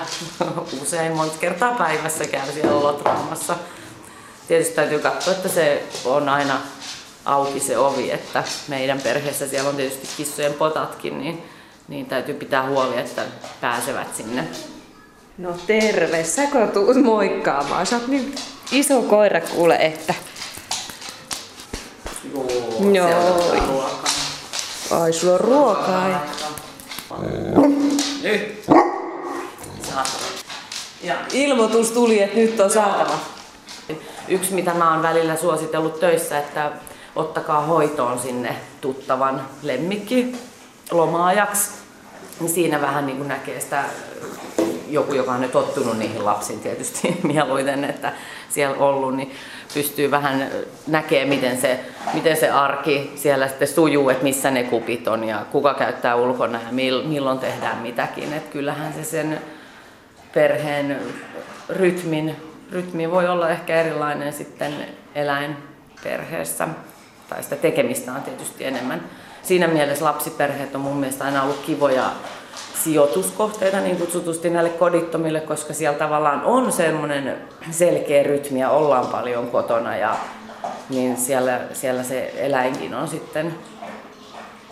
usein 0.82 1.16
monta 1.16 1.38
kertaa 1.40 1.74
päivässä, 1.74 2.28
käy 2.28 2.52
siellä 2.54 2.84
lotraamassa. 2.84 3.56
Tietysti 4.50 4.76
täytyy 4.76 5.00
katsoa, 5.00 5.34
että 5.34 5.50
se 5.50 5.84
on 6.06 6.30
aina 6.30 6.62
auki 7.26 7.60
se 7.60 7.78
ovi, 7.78 8.12
että 8.12 8.44
meidän 8.68 9.02
perheessä 9.02 9.48
siellä 9.48 9.70
on 9.70 9.76
tietysti 9.76 10.08
kissojen 10.18 10.54
potatkin, 10.54 11.18
niin 11.18 11.44
niin 11.88 12.06
täytyy 12.06 12.34
pitää 12.36 12.70
huoli, 12.70 12.98
että 12.98 13.22
pääsevät 13.62 14.16
sinne. 14.16 14.48
No 15.38 15.54
terve, 15.68 16.24
säkö 16.24 16.68
tuut 16.68 17.04
moikkaamaan? 17.04 17.86
Sä 17.86 17.96
oot 17.96 18.08
niin 18.08 18.36
iso 18.72 19.02
koira 19.02 19.42
kuule, 19.42 19.76
että... 19.76 20.14
Joo, 22.34 22.48
Joo. 22.94 23.90
Ai, 24.92 25.14
sulla 25.14 25.34
on 25.34 25.40
ruokaa. 25.40 26.26
Nyt. 28.22 28.66
Ja. 31.04 31.16
Ilmoitus 31.34 31.92
tuli, 31.92 32.22
että 32.22 32.38
nyt 32.38 32.60
on 32.60 32.72
saatava. 32.72 33.39
Yksi, 34.30 34.54
mitä 34.54 34.74
mä 34.74 34.92
oon 34.94 35.04
välillä 35.04 35.36
suositellut 35.36 36.00
töissä, 36.00 36.40
että 36.40 36.72
ottakaa 37.16 37.62
hoitoon 37.62 38.20
sinne 38.20 38.56
tuttavan 38.82 39.42
lemmikki 39.62 40.36
lomaajaksi, 40.92 41.70
niin 42.40 42.50
siinä 42.50 42.82
vähän 42.82 43.06
niin 43.06 43.28
näkee 43.28 43.60
sitä 43.60 43.84
joku, 44.88 45.14
joka 45.14 45.32
on 45.32 45.42
nyt 45.42 45.52
tottunut 45.52 45.98
niihin 45.98 46.26
lapsiin 46.26 46.60
tietysti 46.60 47.18
mieluiten, 47.24 47.84
että 47.84 48.14
siellä 48.50 48.78
ollut, 48.78 49.16
niin 49.16 49.32
pystyy 49.74 50.12
vähän 50.12 50.48
näkemään, 50.88 51.30
miten 51.30 51.62
se, 51.62 51.80
miten 52.14 52.38
se 52.38 52.50
arki 52.50 53.12
siellä 53.16 53.48
sitten 53.48 53.68
sujuu, 53.68 54.10
että 54.10 54.24
missä 54.24 54.52
ne 54.52 54.64
kupit 54.64 55.08
on 55.08 55.24
ja 55.24 55.46
kuka 55.52 55.74
käyttää 55.74 56.16
ulkona 56.16 56.60
ja 56.62 56.72
milloin 57.08 57.40
tehdään 57.40 57.78
mitäkin. 57.78 58.34
Että 58.34 58.52
kyllähän 58.52 58.94
se 58.94 59.04
sen 59.04 59.42
perheen 60.34 61.00
rytmin, 61.70 62.49
rytmi 62.72 63.12
voi 63.12 63.28
olla 63.28 63.50
ehkä 63.50 63.76
erilainen 63.76 64.34
sitten 64.34 64.74
eläinperheessä, 65.16 66.68
tai 67.30 67.44
sitä 67.44 67.56
tekemistä 67.56 68.12
on 68.12 68.22
tietysti 68.22 68.66
enemmän. 68.66 69.02
Siinä 69.44 69.68
mielessä 69.68 70.06
lapsiperheet 70.06 70.76
on 70.76 70.82
mun 70.82 70.98
mielestä 70.98 71.24
aina 71.24 71.44
ollut 71.44 71.62
kivoja 71.66 72.12
sijoituskohteita 72.84 73.80
niin 73.80 73.98
kutsutusti 73.98 74.50
näille 74.50 74.70
kodittomille, 74.70 75.40
koska 75.40 75.74
siellä 75.74 76.00
tavallaan 76.00 76.44
on 76.44 76.72
semmoinen 76.72 77.38
selkeä 77.72 78.24
rytmi 78.24 78.60
ja 78.60 78.70
ollaan 78.70 79.08
paljon 79.08 79.48
kotona 79.48 79.96
ja 79.96 80.16
niin 80.90 81.18
siellä, 81.18 81.60
siellä 81.74 82.04
se 82.04 82.34
eläinkin 82.38 82.94
on 82.94 83.08
sitten 83.08 83.56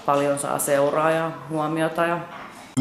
paljon 0.05 0.39
saa 0.39 0.60
seuraa 0.60 1.12
ja 1.12 1.31
huomiota. 1.49 2.05
Ja... 2.05 2.19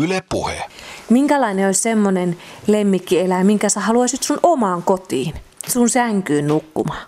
Yle 0.03 0.23
Puhe. 0.29 0.63
Minkälainen 1.11 1.67
olisi 1.67 1.83
semmoinen 1.83 2.37
lemmikkieläin, 2.67 3.47
minkä 3.47 3.69
sä 3.69 3.81
haluaisit 3.81 4.23
sun 4.23 4.41
omaan 4.43 4.83
kotiin, 4.83 5.35
sun 5.69 5.89
sänkyyn 5.89 6.47
nukkumaan? 6.47 7.07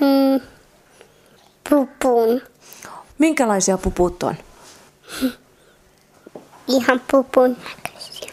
Mm, 0.00 0.40
pupun. 1.70 2.40
Minkälaisia 3.18 3.78
puput 3.78 4.22
on? 4.22 4.34
Ihan 6.68 7.00
pupun 7.10 7.56
näköisiä. 7.64 8.30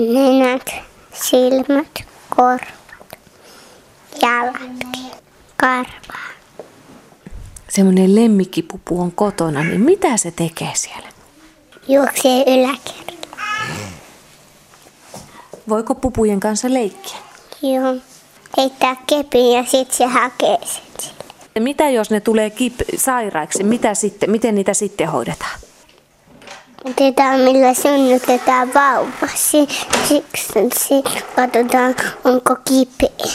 Nenät, 0.00 0.70
silmät, 1.12 2.04
korvat, 2.36 2.68
jalat, 4.22 4.56
karva. 5.56 6.18
Semmoinen 7.68 8.14
lemmikkipupu 8.14 9.00
on 9.00 9.12
kotona, 9.12 9.64
niin 9.64 9.80
mitä 9.80 10.16
se 10.16 10.30
tekee 10.30 10.72
siellä? 10.74 11.15
Juoksee 11.88 12.42
yläkerralla. 12.42 13.36
Voiko 15.68 15.94
pupujen 15.94 16.40
kanssa 16.40 16.68
leikkiä? 16.74 17.16
Joo. 17.62 17.94
Heittää 18.56 18.96
kepin 19.06 19.52
ja 19.52 19.64
sitten 19.64 19.96
se 19.96 20.06
hakee 20.06 20.58
sen. 20.64 21.12
Mitä 21.62 21.88
jos 21.90 22.10
ne 22.10 22.20
tulee 22.20 22.48
kip- 22.48 22.98
sairaiksi? 22.98 23.64
Mitä 23.64 23.94
sitten, 23.94 24.30
miten 24.30 24.54
niitä 24.54 24.74
sitten 24.74 25.08
hoidetaan? 25.08 25.60
Otetaan 26.84 27.40
millä 27.40 27.74
synnytetään 27.74 28.74
vauva. 28.74 29.28
Si- 29.34 29.68
Siksi 30.08 30.48
si- 30.78 31.02
katsotaan, 31.36 31.94
onko 32.24 32.56
kipeä. 32.68 33.32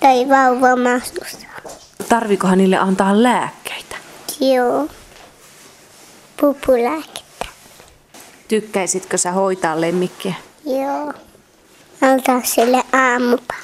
Tai 0.00 0.28
vauva 0.28 0.76
masussa. 0.76 1.46
Tarvikohan 2.08 2.58
niille 2.58 2.76
antaa 2.76 3.22
lääkkeitä? 3.22 3.96
Joo. 4.40 4.86
Pupulääkettä. 6.40 7.25
Tykkäisitkö 8.48 9.18
sä 9.18 9.32
hoitaa 9.32 9.80
lemmikkiä? 9.80 10.34
Joo. 10.64 11.12
Antaa 12.00 12.40
sille 12.44 12.82
aamupa. 12.92 13.54